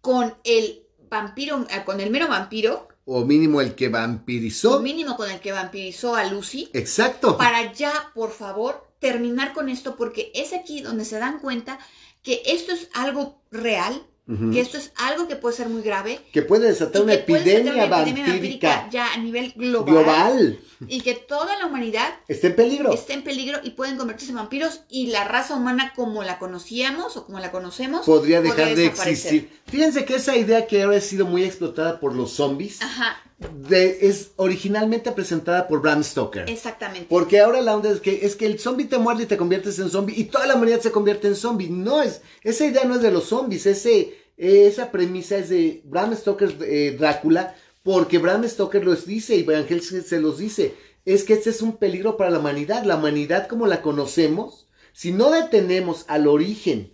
[0.00, 4.76] con el vampiro, eh, con el mero vampiro, o mínimo el que vampirizó.
[4.76, 6.68] O mínimo con el que vampirizó a Lucy.
[6.74, 7.38] Exacto.
[7.38, 11.78] Para ya, por favor, terminar con esto, porque es aquí donde se dan cuenta
[12.22, 14.06] que esto es algo real,
[14.52, 16.20] que esto es algo que puede ser muy grave.
[16.32, 20.60] Que puede desatar una, epidemia, vampírica, ya a nivel global, global.
[20.86, 22.92] Y que toda la humanidad está en peligro.
[22.92, 27.16] Está en peligro y pueden convertirse en vampiros y la raza humana como la conocíamos
[27.16, 29.50] o como la conocemos podría dejar de existir.
[29.66, 32.82] Fíjense que esa idea que ahora ha sido muy explotada por los zombies.
[32.82, 33.22] Ajá.
[33.70, 36.50] es originalmente presentada por Bram Stoker.
[36.50, 37.06] Exactamente.
[37.08, 39.78] Porque ahora la onda es que es que el zombie te muerde y te conviertes
[39.78, 41.70] en zombie y toda la humanidad se convierte en zombie.
[41.70, 46.14] No es, esa idea no es de los zombies, ese esa premisa es de Bram
[46.14, 50.76] Stoker eh, Drácula, porque Bram Stoker los dice y Van Helsing se los dice.
[51.04, 52.84] Es que este es un peligro para la humanidad.
[52.84, 56.92] La humanidad como la conocemos, si no detenemos al origen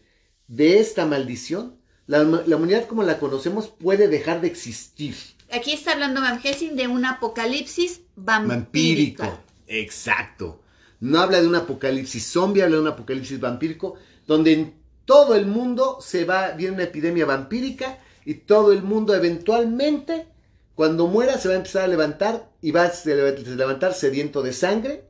[0.48, 1.76] de esta maldición,
[2.06, 5.14] la, humanidad como la conocemos puede dejar de existir.
[5.50, 9.38] Aquí está hablando Van Helsing de un apocalipsis vampírico.
[9.66, 10.62] Exacto.
[11.00, 14.72] No habla de un apocalipsis zombie, habla de un apocalipsis vampírico, donde
[15.04, 20.26] todo el mundo se va, viene una epidemia vampírica y todo el mundo eventualmente,
[20.74, 25.04] cuando muera, se va a empezar a levantar y va a levantar sediento de sangre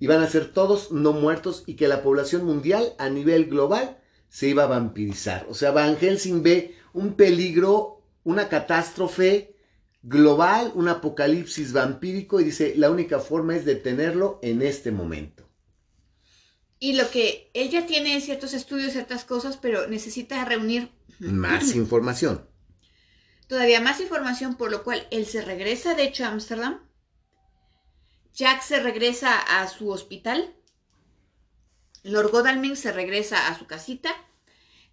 [0.00, 3.98] y van a ser todos no muertos y que la población mundial a nivel global
[4.28, 5.46] se iba a vampirizar.
[5.48, 9.54] O sea, Van Helsing ve un peligro, una catástrofe
[10.02, 15.43] global, un apocalipsis vampírico y dice, la única forma es detenerlo en este momento.
[16.84, 22.46] Y lo que ella tiene ciertos estudios, ciertas cosas, pero necesita reunir más información.
[23.46, 26.86] Todavía más información, por lo cual él se regresa, de hecho, a Ámsterdam.
[28.34, 30.56] Jack se regresa a su hospital.
[32.02, 34.10] Lord Godalming se regresa a su casita.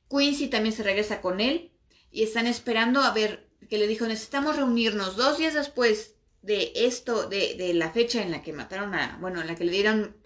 [0.10, 1.74] Quincy también se regresa con él.
[2.10, 7.28] Y están esperando a ver, que le dijo, necesitamos reunirnos dos días después de esto,
[7.28, 10.21] de, de la fecha en la que mataron a, bueno, en la que le dieron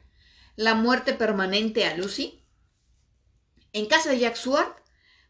[0.56, 2.44] la muerte permanente a Lucy
[3.74, 4.74] en casa de Jack Sword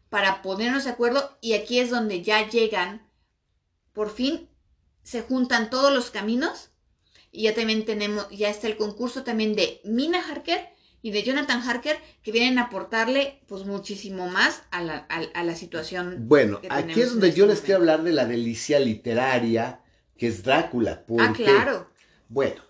[0.08, 3.10] para ponernos de acuerdo y aquí es donde ya llegan,
[3.92, 4.48] por fin
[5.02, 6.70] se juntan todos los caminos
[7.32, 10.68] y ya también tenemos, ya está el concurso también de Mina Harker
[11.02, 15.54] y de Jonathan Harker que vienen a aportarle pues muchísimo más a la, a, la
[15.54, 16.28] situación.
[16.28, 19.80] Bueno, aquí es donde yo este les quiero hablar de la delicia literaria
[20.16, 21.04] que es Drácula.
[21.18, 21.90] ah, claro.
[22.28, 22.62] Bueno,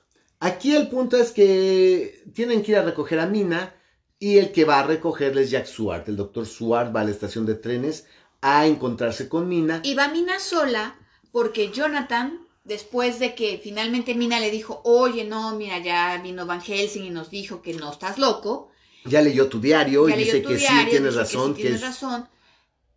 [0.46, 3.74] Aquí el punto es que tienen que ir a recoger a Mina
[4.20, 6.08] y el que va a recogerles es Jack Suart.
[6.08, 8.06] El doctor Suart va a la estación de trenes
[8.42, 9.80] a encontrarse con Mina.
[9.82, 10.94] Y va Mina sola
[11.32, 16.62] porque Jonathan, después de que finalmente Mina le dijo, oye, no, mira, ya vino Van
[16.62, 18.70] Helsing y nos dijo que no estás loco,
[19.04, 21.82] Ya leyó tu diario Ya y dice que diario, sí, tienes razón, sí que, tienes
[21.82, 22.28] es razón.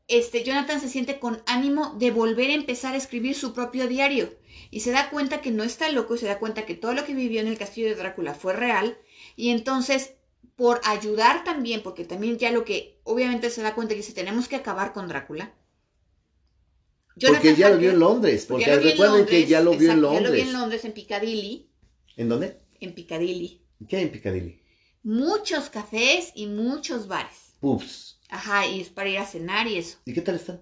[0.08, 4.30] Este, Jonathan se siente con ánimo de volver a empezar a escribir su propio diario
[4.72, 7.06] y se da cuenta que no está loco y se da cuenta que todo lo
[7.06, 8.98] que vivió en el castillo de Drácula fue real
[9.36, 10.14] y entonces
[10.56, 14.48] por ayudar también, porque también ya lo que obviamente se da cuenta que dice tenemos
[14.48, 15.54] que acabar con Drácula.
[17.26, 19.98] porque ya lo vio en Londres, porque porque recuerden que Londres, ya lo vio en
[19.98, 20.48] exacto, Ya lo vi Londres.
[20.48, 21.70] en Londres, en Piccadilly,
[22.18, 22.58] ¿En dónde?
[22.80, 23.62] en Piccadilly.
[23.88, 24.62] ¿Qué hay en Piccadilly?
[25.04, 27.56] Muchos cafés y muchos bares.
[27.60, 28.20] Pubs.
[28.30, 29.98] Ajá, y es para ir a cenar y eso.
[30.06, 30.62] ¿Y qué tal están?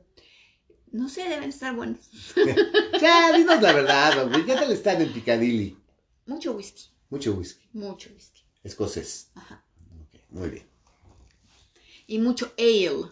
[0.91, 2.09] No sé, deben estar buenos.
[3.01, 4.45] Ya, dinos la verdad, hombre.
[4.45, 5.77] ¿Qué tal están en Piccadilly?
[6.25, 7.67] Mucho whisky, Mucho whisky.
[7.73, 8.41] mucho whisky.
[8.63, 9.29] Escocés.
[9.35, 9.63] Ajá.
[10.01, 10.67] Ok, muy bien.
[12.07, 13.11] Y mucho ale.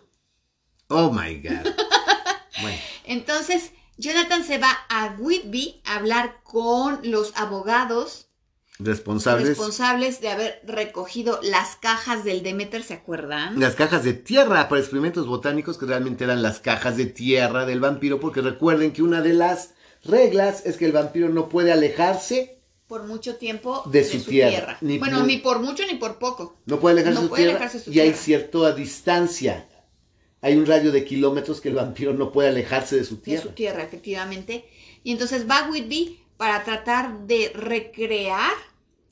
[0.87, 1.73] Oh my God.
[2.61, 8.24] Bueno, Entonces, Jonathan se va a Whitby a hablar con los abogados
[8.79, 9.47] responsables.
[9.47, 13.59] responsables de haber recogido las cajas del Demeter, ¿se acuerdan?
[13.59, 17.79] Las cajas de tierra para experimentos botánicos que realmente eran las cajas de tierra del
[17.79, 19.73] vampiro, porque recuerden que una de las
[20.03, 24.77] reglas es que el vampiro no puede alejarse, Por mucho tiempo De su tierra.
[24.81, 26.57] Ni bueno, ni por mucho ni por poco.
[26.65, 29.67] no puede alejarse No de su puede tierra alejarse de su y hay cierta distancia.
[30.41, 33.43] Hay un radio de kilómetros que el vampiro no puede alejarse de su de tierra.
[33.43, 34.65] su tierra, efectivamente.
[35.03, 38.51] Y entonces a Whitby para tratar de recrear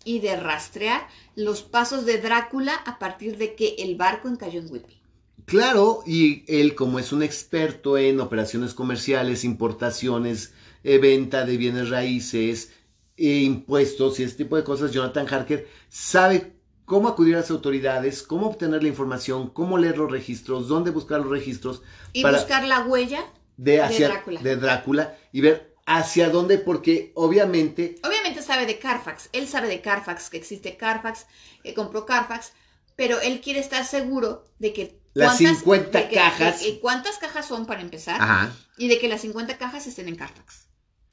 [0.06, 4.72] y de rastrear los pasos de Drácula a partir de que el barco encalló en
[4.72, 5.02] Whitby.
[5.46, 10.54] Claro, y él como es un experto en operaciones comerciales, importaciones,
[10.84, 12.72] eh, venta de bienes raíces,
[13.18, 16.54] eh, impuestos y este tipo de cosas, Jonathan Harker sabe
[16.86, 21.20] cómo acudir a las autoridades, cómo obtener la información, cómo leer los registros, dónde buscar
[21.22, 21.82] los registros
[22.14, 23.26] Y Para- buscar la huella.
[23.58, 24.42] de, hacia, Drácula.
[24.42, 29.30] de Drácula y ver hacia dónde, porque obviamente Obviamente sabe de Carfax.
[29.34, 31.26] Él sabe de Carfax, que existe Carfax,
[31.64, 32.54] que compró Carfax,
[32.96, 35.00] pero él quiere estar seguro de que...
[35.16, 36.62] Las cuántas- 50 de que- cajas.
[36.62, 38.20] de ¿Cuántas cajas son para empezar?
[38.22, 38.56] Ajá.
[38.78, 40.68] Y de que las 50 cajas estén en Carfax.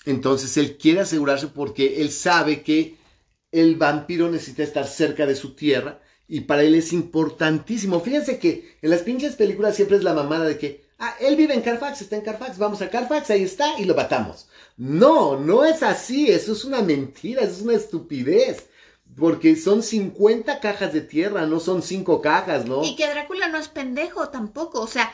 [0.06, 2.96] Entonces él quiere asegurarse porque él sabe que
[3.52, 8.00] el vampiro necesita estar cerca de su tierra y para él es importantísimo.
[8.00, 11.54] Fíjense que en las pinches películas siempre es la mamada de que, ah, él vive
[11.54, 14.48] en Carfax, está en Carfax, vamos a Carfax, ahí está y lo matamos.
[14.76, 18.66] No, no es así, eso es una mentira, eso es una estupidez.
[19.16, 22.84] Porque son 50 cajas de tierra, no son 5 cajas, ¿no?
[22.84, 25.12] Y que Drácula no es pendejo tampoco, o sea,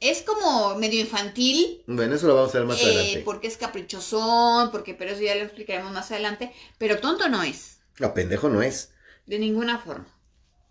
[0.00, 3.22] es como medio infantil, Bueno, eso lo vamos a ver más eh, adelante.
[3.24, 7.80] porque es caprichosón, porque, pero eso ya lo explicaremos más adelante, pero tonto no es,
[7.98, 8.92] No, pendejo no es.
[9.26, 10.06] de ninguna forma.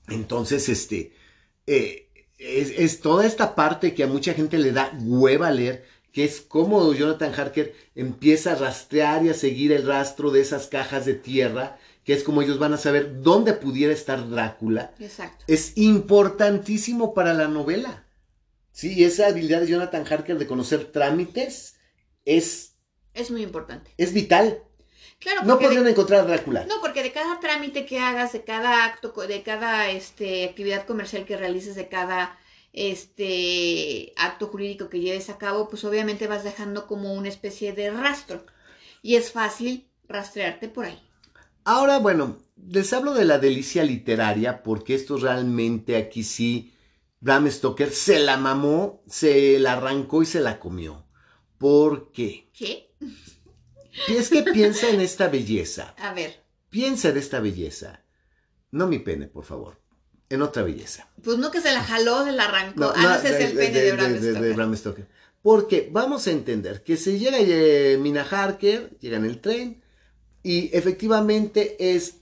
[0.08, 1.16] Entonces, este,
[1.68, 2.03] eh,
[2.44, 6.42] es, es toda esta parte que a mucha gente le da hueva leer, que es
[6.42, 11.16] cómo Jonathan Harker empieza a rastrear y a seguir el rastro de esas cajas de
[11.16, 14.94] tierra, que es como ellos van a saber dónde pudiera estar Drácula.
[15.00, 15.44] Exacto.
[15.48, 18.06] Es importantísimo para la novela.
[18.72, 21.76] Sí, esa habilidad de Jonathan Harker de conocer trámites
[22.26, 22.76] es,
[23.14, 23.92] Es muy importante.
[23.98, 24.64] es vital.
[25.24, 26.66] Claro, No de- podrían encontrar a Drácula.
[26.66, 31.26] No, porque de cada trámite que hagas, de cada acto, de cada este, actividad comercial
[31.26, 32.38] que realices, de cada
[32.74, 37.92] este acto jurídico que lleves a cabo, pues obviamente vas dejando como una especie de
[37.92, 38.46] rastro.
[39.02, 41.00] Y es fácil rastrearte por ahí.
[41.66, 46.74] Ahora, bueno, les hablo de la delicia literaria porque esto realmente aquí sí,
[47.20, 51.06] Bram Stoker se la mamó, se la arrancó y se la comió.
[51.58, 52.50] ¿Por qué?
[52.54, 52.90] ¿Qué?
[54.08, 58.04] Es que piensa en esta belleza, A ver, piensa en esta belleza.
[58.72, 59.80] No mi pene, por favor,
[60.30, 61.08] en otra belleza.
[61.24, 62.92] pues no que se la jaló, se la arrancó.
[62.96, 65.08] ah, no, ese es el pene de, Bram de Bram Stoker.
[65.42, 69.84] Porque vamos a entender que se llega eh, Mina Harker, llega en el tren,
[70.42, 72.22] y efectivamente es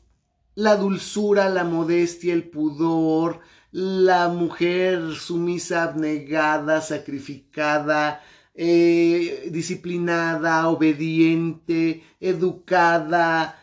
[0.55, 3.39] la dulzura, la modestia, el pudor,
[3.71, 8.21] la mujer sumisa, abnegada, sacrificada,
[8.53, 13.57] eh, disciplinada, obediente, educada.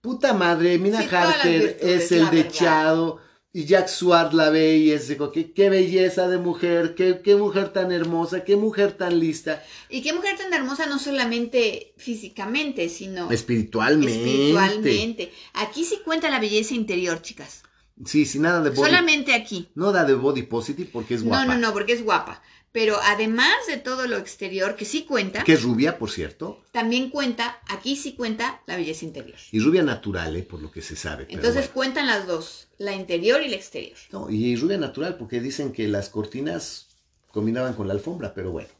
[0.00, 3.20] Puta madre, Mina Sí, Harker es el dechado.
[3.56, 7.36] Y Jack Swart la ve y es de qué, qué belleza de mujer, qué, qué
[7.36, 9.62] mujer tan hermosa, qué mujer tan lista.
[9.88, 14.12] Y qué mujer tan hermosa, no solamente físicamente, sino Espiritualmente.
[14.12, 15.32] espiritualmente.
[15.52, 17.62] Aquí sí cuenta la belleza interior, chicas.
[18.04, 18.90] Sí, sin nada de body.
[18.90, 19.68] Solamente aquí.
[19.76, 21.44] No da de body positive porque es guapa.
[21.44, 22.42] No, no, no, porque es guapa.
[22.74, 26.60] Pero además de todo lo exterior, que sí cuenta, Que es rubia, por cierto.
[26.72, 29.38] también cuenta, aquí sí cuenta la belleza interior.
[29.52, 30.42] Y rubia natural, ¿eh?
[30.42, 31.26] por lo que se sabe.
[31.28, 31.72] Entonces bueno.
[31.72, 33.96] cuentan las dos, la interior y la exterior.
[34.10, 36.88] No, y rubia natural porque dicen que las cortinas
[37.30, 38.70] combinaban con la alfombra, pero bueno.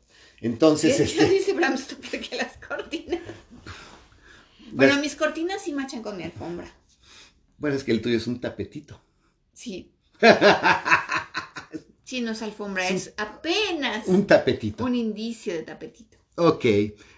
[0.41, 3.21] Entonces, ¿Qué, este, dice Bram Stoker que las cortinas?
[4.73, 6.69] Bueno, mis cortinas sí machan con mi alfombra.
[7.59, 9.01] bueno, es que el tuyo es un tapetito.
[9.53, 9.93] Sí,
[12.05, 14.85] Si no es alfombra, es apenas Un tapetito.
[14.85, 16.19] un indicio de tapetito.
[16.37, 16.65] Ok,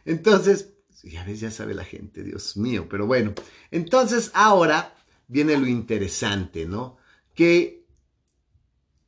[0.04, 3.34] entonces, ya ves, ya sabe la gente, Dios mío, pero bueno,
[3.70, 4.94] entonces ahora
[5.28, 6.98] viene lo interesante, ¿no?
[7.34, 7.84] Que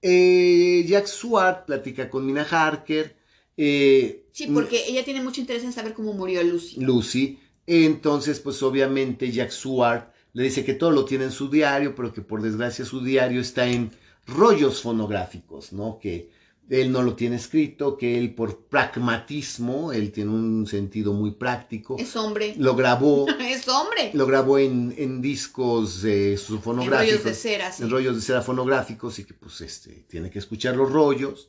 [0.03, 3.17] eh, Jack Swart platica con Mina Harker.
[3.57, 6.81] eh, Sí, porque ella tiene mucho interés en saber cómo murió Lucy.
[6.81, 7.41] Lucy.
[7.67, 12.13] Entonces, pues obviamente Jack Swart le dice que todo lo tiene en su diario, pero
[12.13, 13.91] que por desgracia su diario está en
[14.29, 15.99] rollos fonográficos, ¿no?
[15.99, 16.31] Que
[16.71, 21.97] él no lo tiene escrito, que él por pragmatismo, él tiene un sentido muy práctico,
[21.99, 22.55] Es hombre.
[22.59, 24.11] lo grabó, Es hombre.
[24.13, 27.83] lo grabó en, en discos eh, En fonográficos, rollos de cera, sí.
[27.83, 31.49] en rollos de cera fonográficos y que pues este tiene que escuchar los rollos.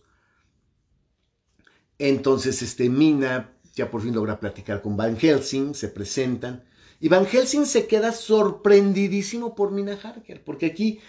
[1.98, 6.64] Entonces este Mina ya por fin logra platicar con Van Helsing, se presentan
[7.02, 11.00] y Van Helsing se queda sorprendidísimo por Mina Harker, porque aquí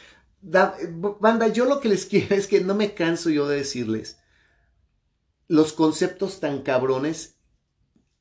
[0.40, 0.76] da-
[1.20, 4.18] banda, yo lo que les quiero es que no me canso yo de decirles
[5.48, 7.34] los conceptos tan cabrones,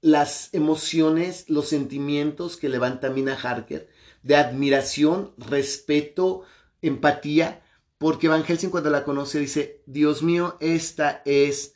[0.02, 3.88] las emociones, los sentimientos que levanta Mina Harker
[4.24, 6.44] de admiración, respeto,
[6.82, 7.62] empatía,
[8.00, 11.76] porque Van Helsing cuando la conoce dice, Dios mío, esta es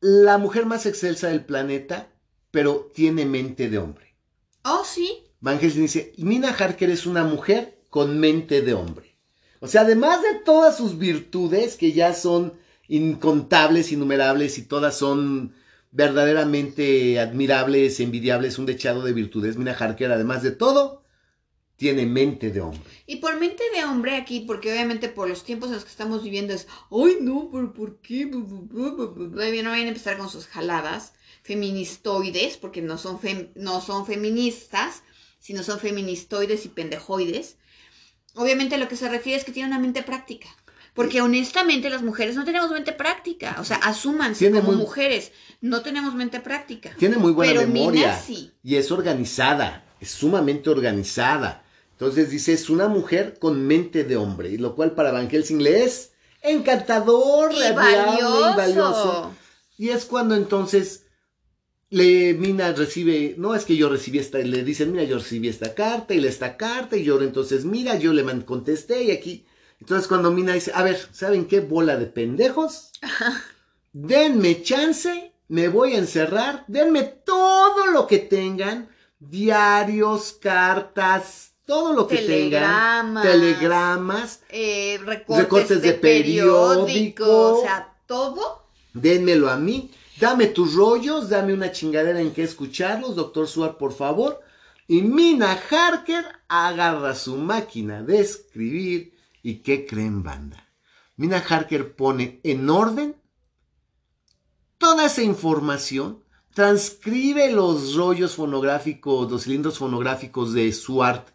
[0.00, 2.12] la mujer más excelsa del planeta,
[2.50, 4.16] pero tiene mente de hombre.
[4.64, 5.24] Oh, sí.
[5.40, 9.16] Van Helsing dice, Mina Harker es una mujer con mente de hombre.
[9.60, 12.54] O sea, además de todas sus virtudes, que ya son
[12.86, 15.54] incontables, innumerables, y todas son
[15.90, 21.02] verdaderamente admirables, envidiables, un dechado de virtudes, Mina Harker, además de todo,
[21.76, 22.82] tiene mente de hombre.
[23.06, 26.24] Y por mente de hombre aquí, porque obviamente por los tiempos en los que estamos
[26.24, 28.26] viviendo es, ay no, pero ¿por qué?
[28.26, 29.24] Bu, bu, bu, bu, bu".
[29.28, 31.12] No vayan a empezar con sus jaladas
[31.42, 35.02] feministoides, porque no son, fem- no son feministas,
[35.38, 37.57] sino son feministoides y pendejoides.
[38.34, 40.48] Obviamente lo que se refiere es que tiene una mente práctica.
[40.94, 43.56] Porque honestamente las mujeres no tenemos mente práctica.
[43.60, 45.30] O sea, asúmanse Tiene como muy- mujeres.
[45.60, 46.90] No tenemos mente práctica.
[46.98, 48.00] Tiene muy buena Pero memoria.
[48.08, 48.52] Mina sí.
[48.64, 51.62] Y es organizada, es sumamente organizada.
[51.92, 55.62] Entonces dice, es una mujer con mente de hombre, y lo cual para Van Helsing
[55.62, 56.12] le es
[56.42, 58.50] encantador, Y valioso.
[58.52, 59.32] y valioso.
[59.76, 61.04] Y es cuando entonces
[61.90, 65.74] le Mina recibe, no es que yo recibí esta, le dicen, mira, yo recibí esta
[65.74, 69.46] carta y le esta carta y yo entonces, mira, yo le contesté y aquí.
[69.80, 72.90] Entonces cuando Mina dice, a ver, ¿saben qué bola de pendejos?
[73.92, 82.06] Denme chance, me voy a encerrar, denme todo lo que tengan, diarios, cartas, todo lo
[82.06, 83.22] que Telegramas.
[83.22, 86.84] tengan, telegramas, eh, recortes, Recortes de, de periódico.
[86.86, 88.66] periódico, o sea, todo.
[88.92, 89.90] Dénmelo a mí.
[90.20, 94.40] Dame tus rollos, dame una chingadera en que escucharlos, doctor Suar, por favor.
[94.86, 99.14] Y Mina Harker agarra su máquina de escribir.
[99.42, 100.68] ¿Y qué creen, banda?
[101.16, 103.16] Mina Harker pone en orden
[104.78, 106.22] toda esa información,
[106.54, 111.28] transcribe los rollos fonográficos, los cilindros fonográficos de Suart,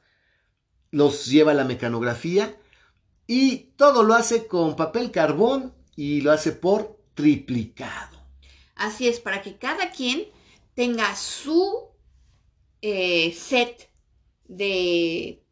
[0.92, 2.58] los lleva a la mecanografía
[3.28, 8.13] y todo lo hace con papel carbón y lo hace por triplicado.
[8.76, 10.28] Así es, para que cada quien
[10.74, 11.90] tenga su
[12.82, 13.90] eh, set
[14.48, 15.44] de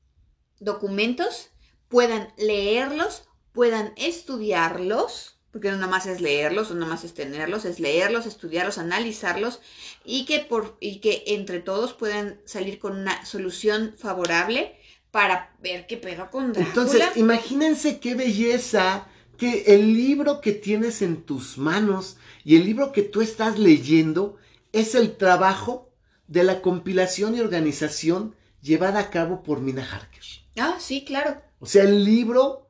[0.60, 1.50] documentos,
[1.88, 7.66] puedan leerlos, puedan estudiarlos, porque no nada más es leerlos, no nada más es tenerlos,
[7.66, 9.60] es leerlos, estudiarlos, analizarlos,
[10.06, 14.78] y que, por, y que entre todos puedan salir con una solución favorable
[15.12, 16.68] para ver qué pedo con Drácula.
[16.70, 19.08] Entonces, imagínense qué belleza
[19.38, 24.38] que el libro que tienes en tus manos y el libro que tú estás leyendo
[24.72, 25.90] es el trabajo
[26.28, 30.24] de la compilación y organización llevada a cabo por Mina Harker.
[30.58, 31.42] ah, sí, claro.
[31.60, 32.68] O sea, el libro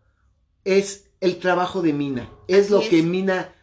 [0.65, 2.89] es el trabajo de Mina, es Así lo es.
[2.89, 3.53] que Mina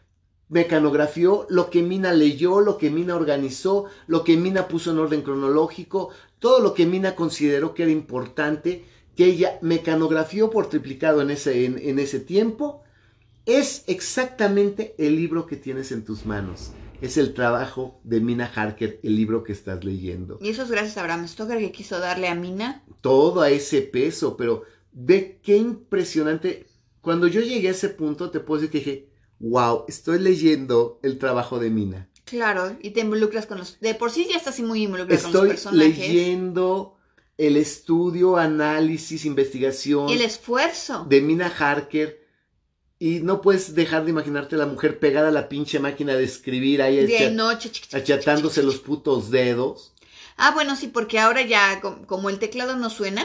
[0.48, 5.22] mecanografió, lo que Mina leyó, lo que Mina organizó, lo que Mina puso en orden
[5.22, 8.84] cronológico, todo lo que Mina consideró que era importante,
[9.16, 12.82] que ella mecanografió por triplicado en ese, en, en ese tiempo,
[13.48, 16.70] es exactamente el libro que tienes en tus manos.
[17.00, 20.38] Es el trabajo de Mina Harker, el libro que estás leyendo.
[20.42, 22.84] Y eso es gracias a Bram Stoker que quiso darle a Mina.
[23.00, 26.66] todo a ese peso, pero ve qué impresionante.
[27.00, 31.18] Cuando yo llegué a ese punto, te puedo decir que dije, wow, estoy leyendo el
[31.18, 32.08] trabajo de Mina.
[32.24, 33.78] Claro, y te involucras con los...
[33.80, 35.98] De por sí ya estás así muy involucrada con los Estoy personajes.
[35.98, 36.96] leyendo
[37.38, 41.06] el estudio, análisis, investigación Y el esfuerzo.
[41.08, 42.17] de Mina Harker.
[43.00, 46.24] Y no puedes dejar de imaginarte a la mujer pegada a la pinche máquina de
[46.24, 46.98] escribir ahí
[47.32, 47.70] noche.
[47.92, 49.92] achatándose los putos dedos.
[50.36, 53.22] Ah, bueno, sí, porque ahora ya, com- como el teclado no suena,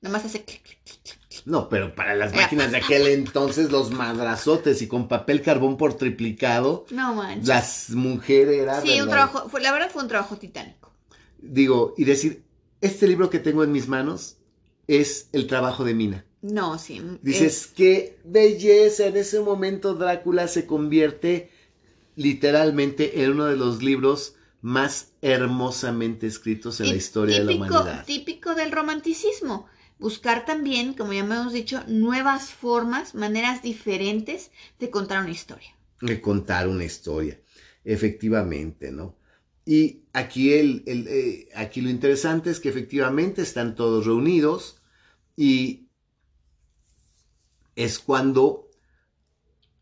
[0.00, 3.06] nada más hace clic, clic, clic, clic, clic, No, pero para las máquinas de aquel
[3.06, 6.84] entonces, los madrazotes y con papel carbón por triplicado.
[6.90, 7.48] No manches.
[7.48, 8.82] Las mujeres eran.
[8.82, 10.92] Sí, un trabajo, fue, la verdad fue un trabajo titánico.
[11.38, 12.42] Digo, y decir,
[12.80, 14.36] este libro que tengo en mis manos
[14.86, 16.24] es el trabajo de Mina.
[16.44, 17.00] No, sí.
[17.22, 19.06] Dices, qué belleza.
[19.06, 21.50] En ese momento Drácula se convierte
[22.16, 28.04] literalmente en uno de los libros más hermosamente escritos en la historia de la humanidad.
[28.04, 29.66] Típico del romanticismo.
[29.98, 35.74] Buscar también, como ya hemos dicho, nuevas formas, maneras diferentes de contar una historia.
[36.02, 37.40] De contar una historia,
[37.86, 39.16] efectivamente, ¿no?
[39.64, 44.82] Y aquí, el, eh, aquí lo interesante es que efectivamente están todos reunidos
[45.38, 45.83] y
[47.76, 48.70] es cuando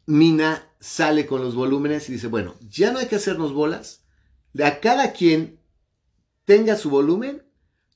[0.07, 4.05] Mina sale con los volúmenes y dice, bueno, ya no hay que hacernos bolas,
[4.63, 5.61] a cada quien
[6.45, 7.45] tenga su volumen,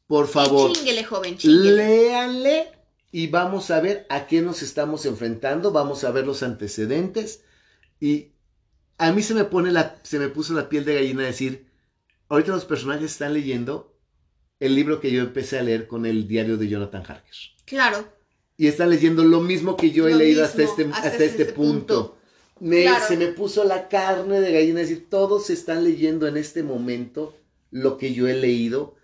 [0.06, 2.72] por favor, Chinguele, joven, léanle
[3.10, 7.42] y vamos a ver a qué nos estamos enfrentando, vamos a ver los antecedentes
[7.98, 8.32] y
[8.98, 11.66] a mí se me pone la, se me puso la piel de gallina decir,
[12.28, 13.96] ahorita los personajes están leyendo
[14.60, 17.34] el libro que yo empecé a leer con el diario de Jonathan Harker.
[17.64, 18.15] Claro.
[18.56, 22.16] Y están leyendo lo mismo que yo he leído hasta este, hasta, este, este punto.
[22.58, 27.34] Se me puso la carne de gallina, es decir, todos están leyendo en este momento
[27.70, 28.96] lo que yo he leído.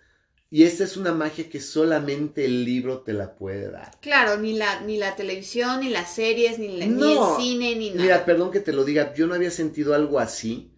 [0.48, 3.98] Y esta es una magia que solamente el libro te la puede dar.
[4.00, 6.98] Claro, ni la, ni la televisión, ni las series, ni, el
[7.38, 8.02] cine, ni nada.
[8.02, 10.70] Mira, perdón que te lo diga, yo no había sentido algo así.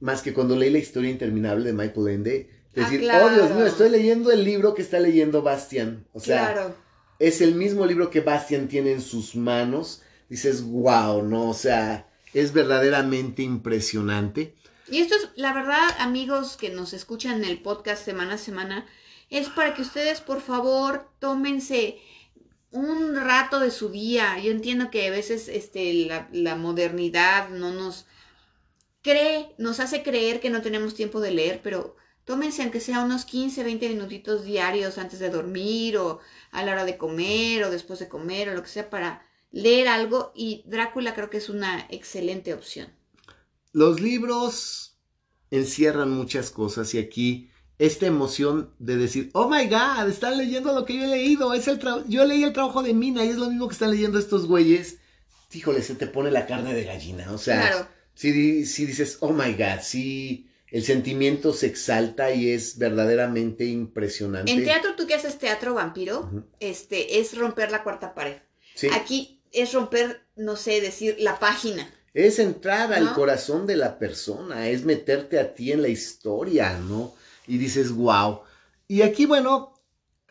[0.00, 2.50] más que cuando leí la historia interminable de Michael Ende.
[2.74, 6.06] Es ah, decir, oh Dios mío, estoy leyendo el libro que está leyendo Bastian.
[6.12, 6.74] O sea,
[7.18, 10.02] es el mismo libro que Bastian tiene en sus manos
[10.32, 11.50] dices, wow, ¿no?
[11.50, 14.54] O sea, es verdaderamente impresionante.
[14.88, 18.86] Y esto es, la verdad, amigos que nos escuchan en el podcast semana a semana,
[19.28, 21.98] es para que ustedes, por favor, tómense
[22.70, 24.38] un rato de su día.
[24.38, 28.06] Yo entiendo que a veces este, la, la modernidad no nos
[29.02, 31.94] cree, nos hace creer que no tenemos tiempo de leer, pero
[32.24, 36.20] tómense aunque sea unos 15, 20 minutitos diarios antes de dormir o
[36.50, 39.88] a la hora de comer o después de comer o lo que sea para leer
[39.88, 42.88] algo y Drácula creo que es una excelente opción.
[43.72, 44.96] Los libros
[45.50, 50.84] encierran muchas cosas y aquí esta emoción de decir, oh my god, están leyendo lo
[50.84, 53.48] que yo he leído, es el yo leí el trabajo de Mina y es lo
[53.48, 54.98] mismo que están leyendo estos güeyes,
[55.52, 59.52] híjole, se te pone la carne de gallina, o sea, si, si dices, oh my
[59.54, 64.50] god, si el sentimiento se exalta y es verdaderamente impresionante.
[64.50, 68.38] En teatro, tú que haces teatro vampiro, este, es romper la cuarta pared.
[68.92, 71.92] Aquí es romper, no sé, decir la página.
[72.14, 77.14] Es entrar al corazón de la persona, es meterte a ti en la historia, ¿no?
[77.46, 78.40] Y dices, wow.
[78.88, 79.74] Y aquí, bueno,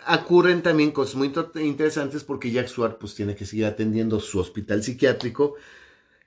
[0.08, 1.32] ocurren también cosas muy
[1.62, 5.54] interesantes porque Jack Swart pues tiene que seguir atendiendo su hospital psiquiátrico.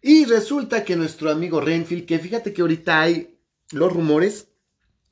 [0.00, 3.33] Y resulta que nuestro amigo Renfield, que fíjate que ahorita hay
[3.74, 4.48] los rumores,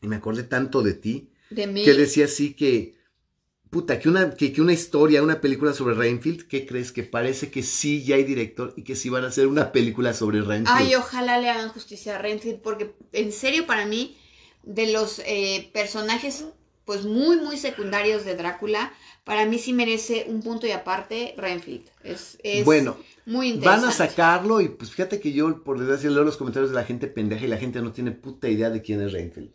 [0.00, 1.84] y me acordé tanto de ti, de mí.
[1.84, 2.94] que decía así que
[3.72, 6.92] puta, que una, que, una historia, una película sobre Rainfield, ¿qué crees?
[6.92, 10.12] Que parece que sí ya hay director y que sí van a hacer una película
[10.12, 10.78] sobre Rainfield.
[10.78, 14.18] Ay, ojalá le hagan justicia a Rainfield, porque en serio para mí,
[14.62, 16.44] de los eh, personajes
[16.84, 18.92] pues muy, muy secundarios de Drácula,
[19.24, 21.88] para mí sí merece un punto y aparte Renfield.
[22.02, 23.82] Es, es bueno, muy interesante.
[23.82, 26.84] Van a sacarlo y pues fíjate que yo, por desgracia, leo los comentarios de la
[26.84, 29.52] gente pendeja y la gente no tiene puta idea de quién es Renfield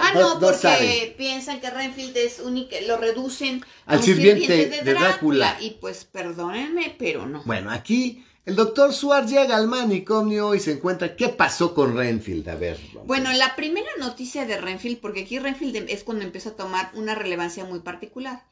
[0.00, 5.56] ah, no, porque piensan que Renfield es único, lo reducen al sirviente, de, Drácula.
[5.60, 7.42] Y pues perdónenme, pero no.
[7.44, 12.48] Bueno, aquí el doctor Suárez llega al manicomio y se encuentra qué pasó con Renfield.
[12.48, 12.78] A ver.
[13.04, 17.14] Bueno, la primera noticia de Renfield, porque aquí Renfield es cuando empieza a tomar una
[17.14, 18.44] relevancia muy particular.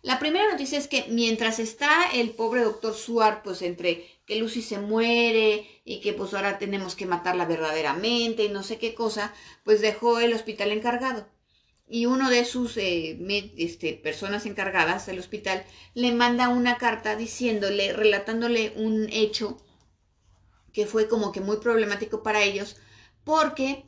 [0.00, 4.62] La primera noticia es que mientras está el pobre doctor Suar, pues entre que Lucy
[4.62, 9.34] se muere y que pues ahora tenemos que matarla verdaderamente y no sé qué cosa,
[9.62, 11.26] pues dejó el hospital encargado.
[11.88, 13.18] Y uno de sus eh,
[13.56, 15.64] este, personas encargadas del hospital
[15.94, 19.56] le manda una carta diciéndole, relatándole un hecho
[20.72, 22.76] que fue como que muy problemático para ellos,
[23.24, 23.86] porque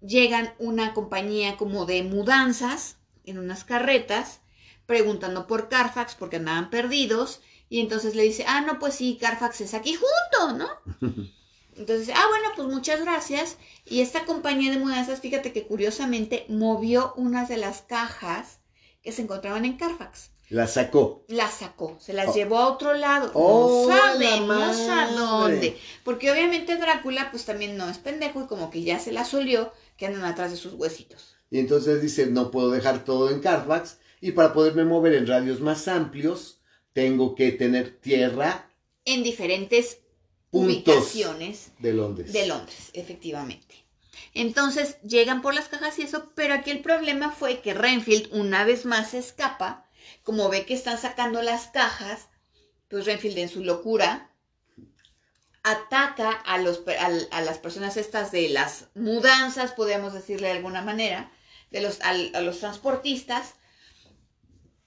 [0.00, 4.40] llegan una compañía como de mudanzas en unas carretas,
[4.86, 9.60] preguntando por Carfax porque andaban perdidos y entonces le dice, ah, no, pues sí, Carfax
[9.60, 11.30] es aquí junto, ¿no?
[11.76, 13.56] Entonces, ah, bueno, pues muchas gracias.
[13.84, 18.60] Y esta compañía de mudanzas, fíjate que curiosamente movió unas de las cajas
[19.02, 20.30] que se encontraban en Carfax.
[20.50, 21.24] Las sacó.
[21.28, 22.34] Las sacó, se las oh.
[22.34, 23.30] llevó a otro lado.
[23.34, 25.76] Oh, no sabemos a dónde.
[26.04, 29.72] Porque obviamente Drácula, pues también no es pendejo y como que ya se la solió
[29.96, 31.36] que andan atrás de sus huesitos.
[31.50, 35.60] Y entonces dice, no puedo dejar todo en Carfax Y para poderme mover en radios
[35.60, 36.60] más amplios,
[36.92, 38.70] tengo que tener tierra
[39.04, 39.98] En diferentes
[40.50, 42.32] Puntos ubicaciones de Londres.
[42.32, 43.84] de Londres, efectivamente.
[44.34, 48.64] Entonces llegan por las cajas y eso, pero aquí el problema fue que Renfield una
[48.64, 49.86] vez más se escapa,
[50.24, 52.28] como ve que están sacando las cajas,
[52.88, 54.30] pues Renfield en su locura
[55.62, 60.82] ataca a, los, al- a las personas estas de las mudanzas, podemos decirle de alguna
[60.82, 61.30] manera,
[61.70, 63.54] de los, a los transportistas,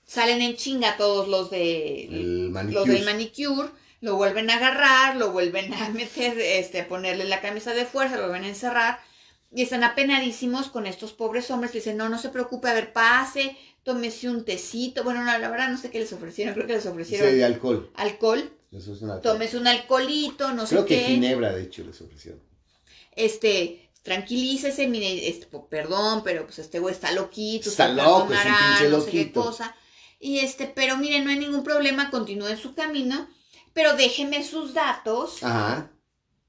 [0.05, 3.69] salen en chinga todos los de El los del manicure,
[4.03, 8.17] lo vuelven a agarrar, lo vuelven a meter, este, a ponerle la camisa de fuerza,
[8.17, 8.99] lo vuelven a encerrar.
[9.55, 11.73] Y están apenadísimos con estos pobres hombres.
[11.73, 15.03] Le dicen, no, no se preocupe, a ver, pase, tómese un tecito.
[15.03, 17.45] Bueno, no, la verdad no sé qué les ofrecieron, creo que les ofrecieron Sí, de
[17.45, 17.89] alcohol.
[17.95, 18.51] alcohol.
[18.71, 19.21] Eso es un alcohol.
[19.21, 21.05] Tómese un alcoholito, no Creo sé que qué.
[21.05, 22.41] Ginebra, de hecho, les ofrecieron.
[23.15, 27.69] Este, tranquilícese, mire, este, perdón, pero pues este güey está loquito.
[27.69, 29.43] Está loco, es un pinche no sé qué loquito.
[29.43, 29.75] cosa.
[30.19, 33.27] Y este, pero mire, no hay ningún problema, continúe su camino,
[33.73, 35.91] pero déjeme sus datos, Ajá.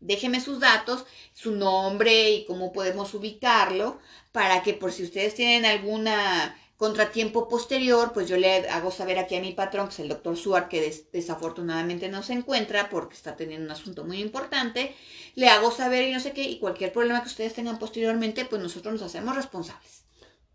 [0.00, 3.98] déjeme sus datos, su nombre y cómo podemos ubicarlo,
[4.32, 9.36] para que por si ustedes tienen alguna contratiempo posterior, pues yo le hago saber aquí
[9.36, 13.14] a mi patrón, que es el doctor Suar, que des- desafortunadamente no se encuentra porque
[13.14, 14.94] está teniendo un asunto muy importante,
[15.36, 18.60] le hago saber y no sé qué, y cualquier problema que ustedes tengan posteriormente, pues
[18.60, 20.02] nosotros nos hacemos responsables.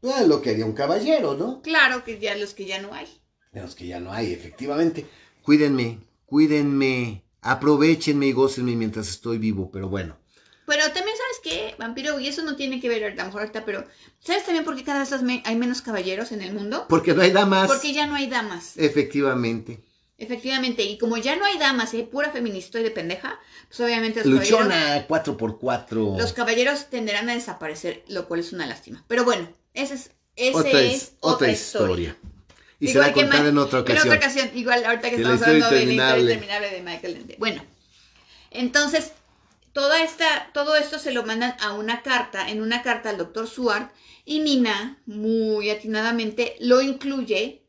[0.03, 1.61] Ah, lo que haría un caballero, ¿no?
[1.61, 3.07] Claro que ya los que ya no hay.
[3.53, 5.05] Los que ya no hay, efectivamente.
[5.41, 5.99] Cuídenme,
[6.29, 10.17] cuídenme, aprovechenme y gócenme mientras estoy vivo, pero bueno.
[10.65, 12.19] Pero también, ¿sabes qué, vampiro?
[12.19, 13.85] Y eso no tiene que ver a lo mejor ahorita, pero
[14.19, 15.11] ¿sabes también por qué cada vez
[15.43, 16.85] hay menos caballeros en el mundo?
[16.87, 17.67] Porque no hay damas.
[17.67, 18.77] Porque ya no hay damas.
[18.77, 19.83] Efectivamente.
[20.19, 24.23] Efectivamente, y como ya no hay damas, hay pura feminista y de pendeja, pues obviamente
[24.23, 26.19] los caballeros, Luchona, 4x4.
[26.19, 29.05] los caballeros tenderán a desaparecer, lo cual es una lástima.
[29.07, 32.17] Pero bueno, ese es, ese otra, es es, otra historia.
[32.79, 34.07] Y Igual será que contada Ma- en otra En ocasión.
[34.07, 36.69] otra ocasión, igual ahorita que De estamos hablando de la historia interminable.
[36.71, 37.35] de Michael Ende.
[37.37, 37.63] Bueno,
[38.51, 39.11] entonces,
[39.73, 43.47] toda esta, todo esto se lo mandan a una carta, en una carta al doctor
[43.47, 43.91] Suart,
[44.25, 47.65] y Mina, muy atinadamente, lo incluye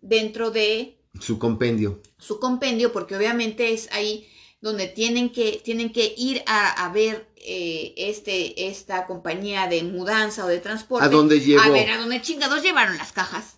[0.00, 2.00] dentro de Su compendio.
[2.18, 4.28] su compendio, porque obviamente es ahí
[4.60, 10.44] donde tienen que, tienen que ir a, a ver eh, este, esta compañía de mudanza
[10.44, 11.04] o de transporte.
[11.04, 11.60] ¿A dónde llegó?
[11.62, 13.56] A ver, a dónde chingados llevaron las cajas.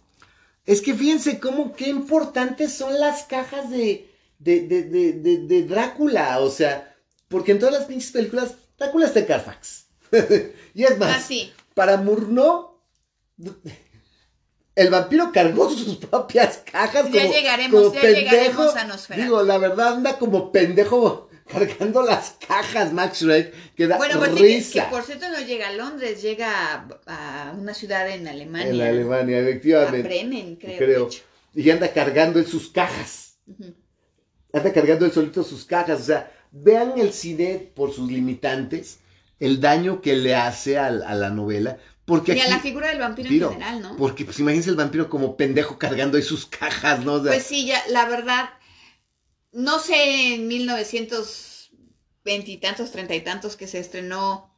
[0.66, 6.40] Es que fíjense cómo qué importantes son las cajas de, de, de, de, Drácula.
[6.40, 6.94] O sea,
[7.28, 9.86] porque en todas las pinches películas, Drácula está en Carfax.
[10.74, 11.52] y es más, Así.
[11.74, 12.80] para Murnau,
[14.74, 17.10] el vampiro cargó sus propias cajas.
[17.10, 18.30] Ya como, llegaremos, como ya pendejo.
[18.30, 19.22] llegaremos a Nosferatu.
[19.22, 24.30] Digo, la verdad anda como pendejo cargando las cajas, Max Shrek, que da Bueno, pues
[24.30, 24.84] que, risa.
[24.84, 28.68] que por cierto no llega a Londres, llega a, a una ciudad en Alemania.
[28.68, 30.02] En Alemania, A efectivamente.
[30.02, 31.08] Bremen, creo.
[31.54, 33.38] Y anda cargando en sus cajas.
[34.52, 36.00] Anda cargando él solito sus cajas.
[36.00, 39.00] O sea, vean el cine por sus limitantes,
[39.40, 41.78] el daño que le hace a, a la novela.
[42.04, 43.96] Porque Y a la figura del vampiro en general, ¿no?
[43.96, 47.14] porque pues imagínense el vampiro como pendejo cargando ahí sus cajas, ¿no?
[47.14, 48.50] O sea, Pues sí, ya, la verdad,
[49.56, 54.52] no sé en 1920 y tantos, treinta y tantos que se estrenó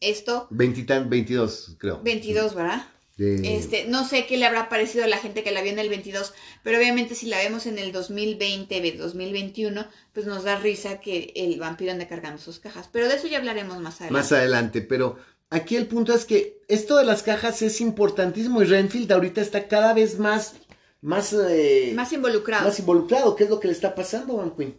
[0.00, 2.00] esto, 20 22, creo.
[2.02, 2.86] 22, ¿verdad?
[3.16, 5.78] De- Este, no sé qué le habrá parecido a la gente que la vio en
[5.78, 6.34] el 22,
[6.64, 11.32] pero obviamente si la vemos en el 2020, ve- 2021, pues nos da risa que
[11.36, 12.88] el vampiro ande cargando sus cajas.
[12.92, 14.12] Pero de eso ya hablaremos más adelante.
[14.12, 15.16] Más adelante, pero
[15.50, 19.68] aquí el punto es que esto de las cajas es importantísimo y Renfield ahorita está
[19.68, 20.54] cada vez más,
[21.04, 22.64] más, eh, más involucrado.
[22.64, 23.36] más involucrado.
[23.36, 24.74] ¿Qué es lo que le está pasando, Van Queen?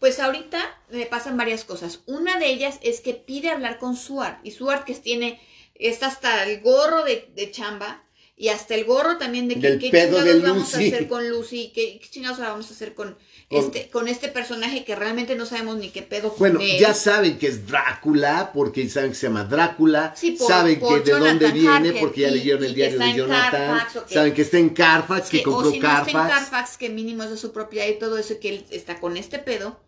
[0.00, 0.58] Pues ahorita
[0.90, 2.00] le pasan varias cosas.
[2.06, 4.38] Una de ellas es que pide hablar con Suart.
[4.44, 5.40] Y Suart que tiene,
[5.74, 8.02] está hasta el gorro de, de chamba
[8.36, 11.72] y hasta el gorro también de que, Del qué chingados vamos a hacer con Lucy,
[11.74, 13.18] qué, qué chingados vamos a hacer Con-
[13.50, 16.78] este, con este personaje que realmente no sabemos ni qué pedo con Bueno, él.
[16.78, 21.02] ya saben que es Drácula, porque saben que se llama Drácula, Sí, por- saben por
[21.02, 24.34] que de dónde viene, Harker, porque ya y- leyeron el diario de Jonathan, Carfax, saben
[24.34, 26.34] que está en Carfax, que, que- compró o si no está en Carfax.
[26.50, 29.38] Carfax, que mínimo es de su propiedad y todo eso, que él está con este
[29.38, 29.80] pedo.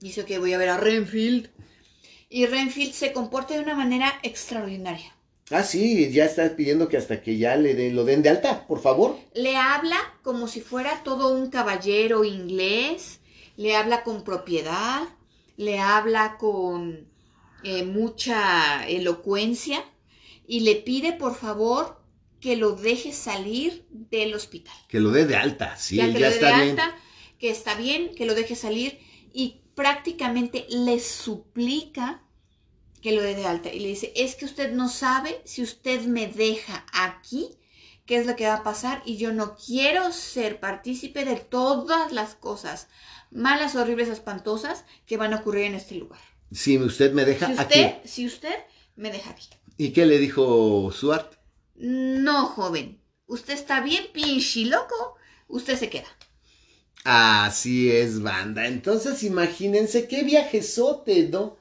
[0.00, 1.50] Dice que voy a ver a Renfield.
[2.28, 5.15] Y Renfield se comporta de una manera extraordinaria.
[5.50, 8.66] Ah, sí, ya está pidiendo que hasta que ya le den, lo den de alta,
[8.66, 9.16] por favor.
[9.34, 13.20] Le habla como si fuera todo un caballero inglés,
[13.56, 15.02] le habla con propiedad,
[15.56, 17.08] le habla con
[17.62, 19.84] eh, mucha elocuencia
[20.46, 22.00] y le pide por favor
[22.40, 24.76] que lo deje salir del hospital.
[24.88, 26.70] Que lo dé de alta, sí, ya que ya lo dé está de bien.
[26.70, 26.96] alta,
[27.38, 28.98] que está bien, que lo deje salir
[29.32, 32.22] y prácticamente le suplica
[33.06, 36.00] que lo dé de alta y le dice, es que usted no sabe si usted
[36.06, 37.56] me deja aquí,
[38.04, 42.10] qué es lo que va a pasar y yo no quiero ser partícipe de todas
[42.10, 42.88] las cosas
[43.30, 46.18] malas, horribles, espantosas que van a ocurrir en este lugar.
[46.50, 48.08] Si usted me deja Si usted, aquí.
[48.08, 48.56] si usted
[48.96, 49.46] me deja aquí.
[49.78, 51.34] ¿Y qué le dijo Suart?
[51.76, 53.00] No, joven.
[53.26, 55.14] Usted está bien pinche loco.
[55.46, 56.08] Usted se queda.
[57.04, 58.66] Así es, banda.
[58.66, 61.56] Entonces, imagínense qué viajesote, ¿no?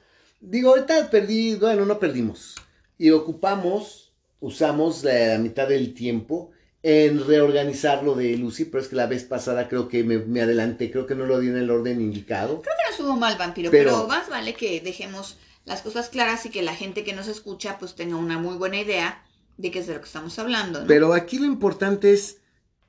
[0.47, 2.55] Digo, ahorita perdí, bueno, no perdimos.
[2.97, 6.51] Y ocupamos, usamos la mitad del tiempo
[6.83, 10.41] en reorganizar lo de Lucy, pero es que la vez pasada creo que me, me
[10.41, 12.61] adelanté, creo que no lo di en el orden indicado.
[12.61, 14.07] Creo que no estuvo mal, vampiro, Pero- pero...
[14.07, 17.95] más vale que dejemos las cosas claras y que la gente que nos escucha pues
[17.95, 19.23] tenga una muy buena idea
[19.57, 20.81] de qué es de lo que estamos hablando.
[20.81, 20.87] ¿no?
[20.87, 22.37] Pero aquí lo importante es,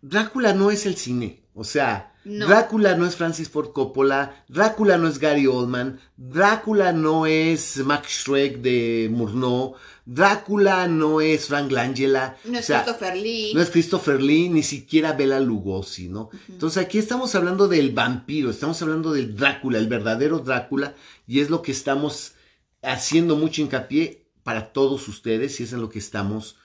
[0.03, 1.41] Drácula no es el cine.
[1.59, 2.47] O sea, No.
[2.49, 8.25] Drácula no es Francis Ford Coppola, Drácula no es Gary Oldman, Drácula no es Max
[8.25, 12.37] Schreck de Murnau, Drácula no es Frank Langella.
[12.45, 13.53] no o es sea, Christopher Lee.
[13.55, 16.29] No es Christopher Lee, ni siquiera Bela Lugosi, ¿no?
[16.49, 20.95] Entonces aquí estamos hablando del vampiro, estamos hablando del Drácula, el verdadero Drácula,
[21.27, 22.35] y es lo que estamos
[22.83, 26.59] haciendo mucho hincapié para todos ustedes, y es en lo que estamos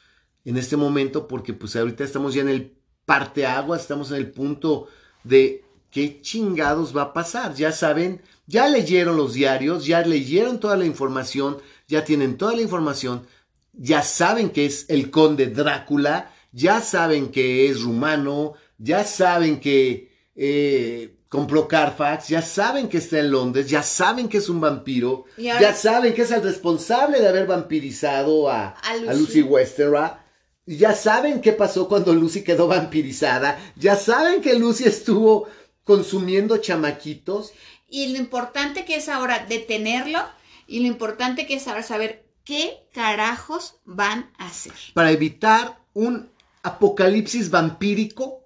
[0.43, 4.87] en este momento, porque pues ahorita estamos ya en el parteaguas, estamos en el punto
[5.23, 7.53] de qué chingados va a pasar.
[7.55, 12.61] Ya saben, ya leyeron los diarios, ya leyeron toda la información, ya tienen toda la
[12.61, 13.27] información,
[13.73, 20.11] ya saben que es el conde Drácula, ya saben que es rumano, ya saben que
[20.35, 25.25] eh, compró Carfax, ya saben que está en Londres, ya saben que es un vampiro,
[25.37, 29.07] ya saben que es el responsable de haber vampirizado a, A Lucy.
[29.09, 29.41] a Lucy.
[30.65, 33.59] Ya saben qué pasó cuando Lucy quedó vampirizada.
[33.75, 35.47] Ya saben que Lucy estuvo
[35.83, 37.53] consumiendo chamaquitos.
[37.89, 40.19] Y lo importante que es ahora detenerlo
[40.67, 44.73] y lo importante que es ahora saber qué carajos van a hacer.
[44.93, 46.29] para evitar un
[46.63, 48.40] apocalipsis vampírico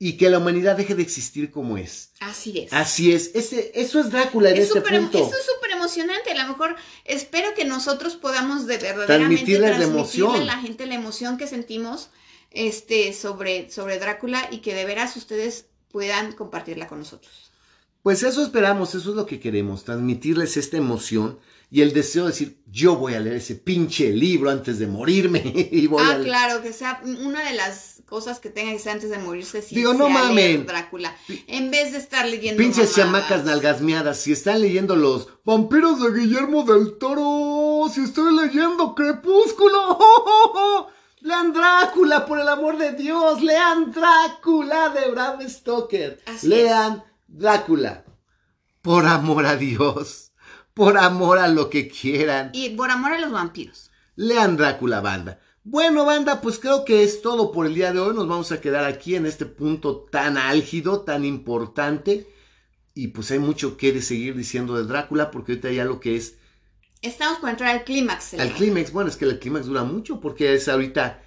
[0.00, 2.12] y que la humanidad deje de existir como es.
[2.20, 2.72] Así es.
[2.72, 5.18] Así es, ese, eso es Drácula en Es este punto.
[5.18, 6.30] Esto es súper emocionante.
[6.30, 10.36] A lo mejor espero que nosotros podamos de verdaderamente transmitirle emoción.
[10.36, 12.10] a la gente la emoción que sentimos
[12.50, 17.50] este, sobre, sobre Drácula y que de veras ustedes puedan compartirla con nosotros.
[18.02, 21.40] Pues eso esperamos, eso es lo que queremos, transmitirles esta emoción
[21.70, 25.42] y el deseo de decir, yo voy a leer ese pinche libro antes de morirme.
[25.72, 26.24] y voy Ah, a leer".
[26.28, 29.60] claro, que sea una de las cosas que tenga que ser antes de morirse.
[29.62, 30.66] Sí, Digo, no mamen.
[30.66, 31.14] Drácula.
[31.46, 32.58] En vez de estar leyendo.
[32.60, 33.28] Pinches mamadas.
[33.28, 39.98] chamacas nalgasmeadas, si están leyendo los vampiros de Guillermo del Toro, si estoy leyendo Crepúsculo,
[41.20, 48.04] lean Drácula, por el amor de Dios, lean Drácula de Bram Stoker, Así lean Drácula,
[48.82, 50.32] por amor a Dios,
[50.74, 53.90] por amor a lo que quieran, Y por amor a los vampiros.
[54.16, 55.40] lean Drácula, banda.
[55.70, 58.14] Bueno, banda, pues creo que es todo por el día de hoy.
[58.14, 62.26] Nos vamos a quedar aquí en este punto tan álgido, tan importante.
[62.94, 66.36] Y pues hay mucho que seguir diciendo de Drácula, porque ahorita ya lo que es
[67.02, 68.32] Estamos por entrar al clímax.
[68.34, 71.22] al clímax, bueno, es que el clímax dura mucho, porque es ahorita,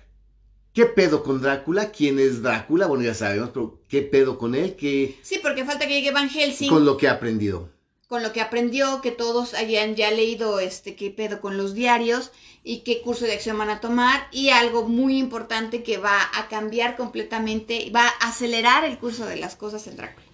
[0.74, 1.92] ¿qué pedo con Drácula?
[1.92, 2.88] ¿Quién es Drácula?
[2.88, 4.76] Bueno, ya sabemos, pero ¿qué pedo con él?
[4.76, 6.68] ¿Qué Sí, porque falta que llegue Van Helsing.
[6.68, 7.70] con lo que ha aprendido?
[8.12, 12.32] Con lo que aprendió, que todos hayan ya leído este qué pedo con los diarios
[12.62, 16.50] y qué curso de acción van a tomar y algo muy importante que va a
[16.50, 20.26] cambiar completamente, va a acelerar el curso de las cosas en Drácula.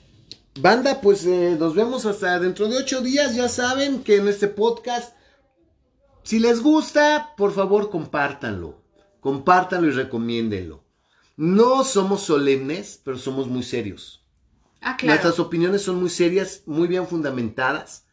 [0.59, 3.36] Banda, pues eh, nos vemos hasta dentro de ocho días.
[3.36, 5.15] Ya saben que en este podcast,
[6.23, 8.82] si les gusta, por favor compártanlo.
[9.19, 10.84] Compártanlo y recomiéndenlo.
[11.36, 14.26] No somos solemnes, pero somos muy serios.
[14.82, 15.13] Ah, claro.
[15.13, 18.05] Nuestras opiniones son muy serias, muy bien fundamentadas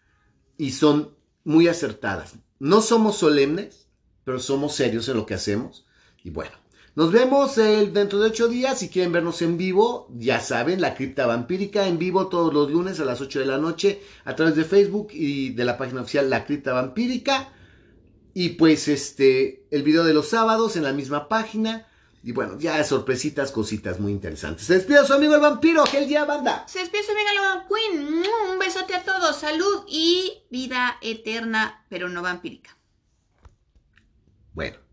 [0.56, 2.34] y son muy acertadas.
[2.58, 3.88] No somos solemnes,
[4.24, 5.86] pero somos serios en lo que hacemos.
[6.22, 6.52] Y bueno,
[6.94, 8.78] nos vemos eh, dentro de ocho días.
[8.78, 13.00] Si quieren vernos en vivo, ya saben, la cripta vampírica en vivo todos los lunes
[13.00, 16.30] a las 8 de la noche a través de Facebook y de la página oficial
[16.30, 17.52] La Cripta Vampírica.
[18.32, 21.86] Y pues este, el video de los sábados en la misma página.
[22.26, 24.66] Y bueno, ya sorpresitas, cositas muy interesantes.
[24.66, 26.64] Se despide su amigo el vampiro, que el día banda.
[26.66, 28.02] Se despide su amiga Loba Queen.
[28.02, 29.36] Mm, Un besote a todos.
[29.36, 32.78] Salud y vida eterna, pero no vampírica.
[34.54, 34.83] Bueno.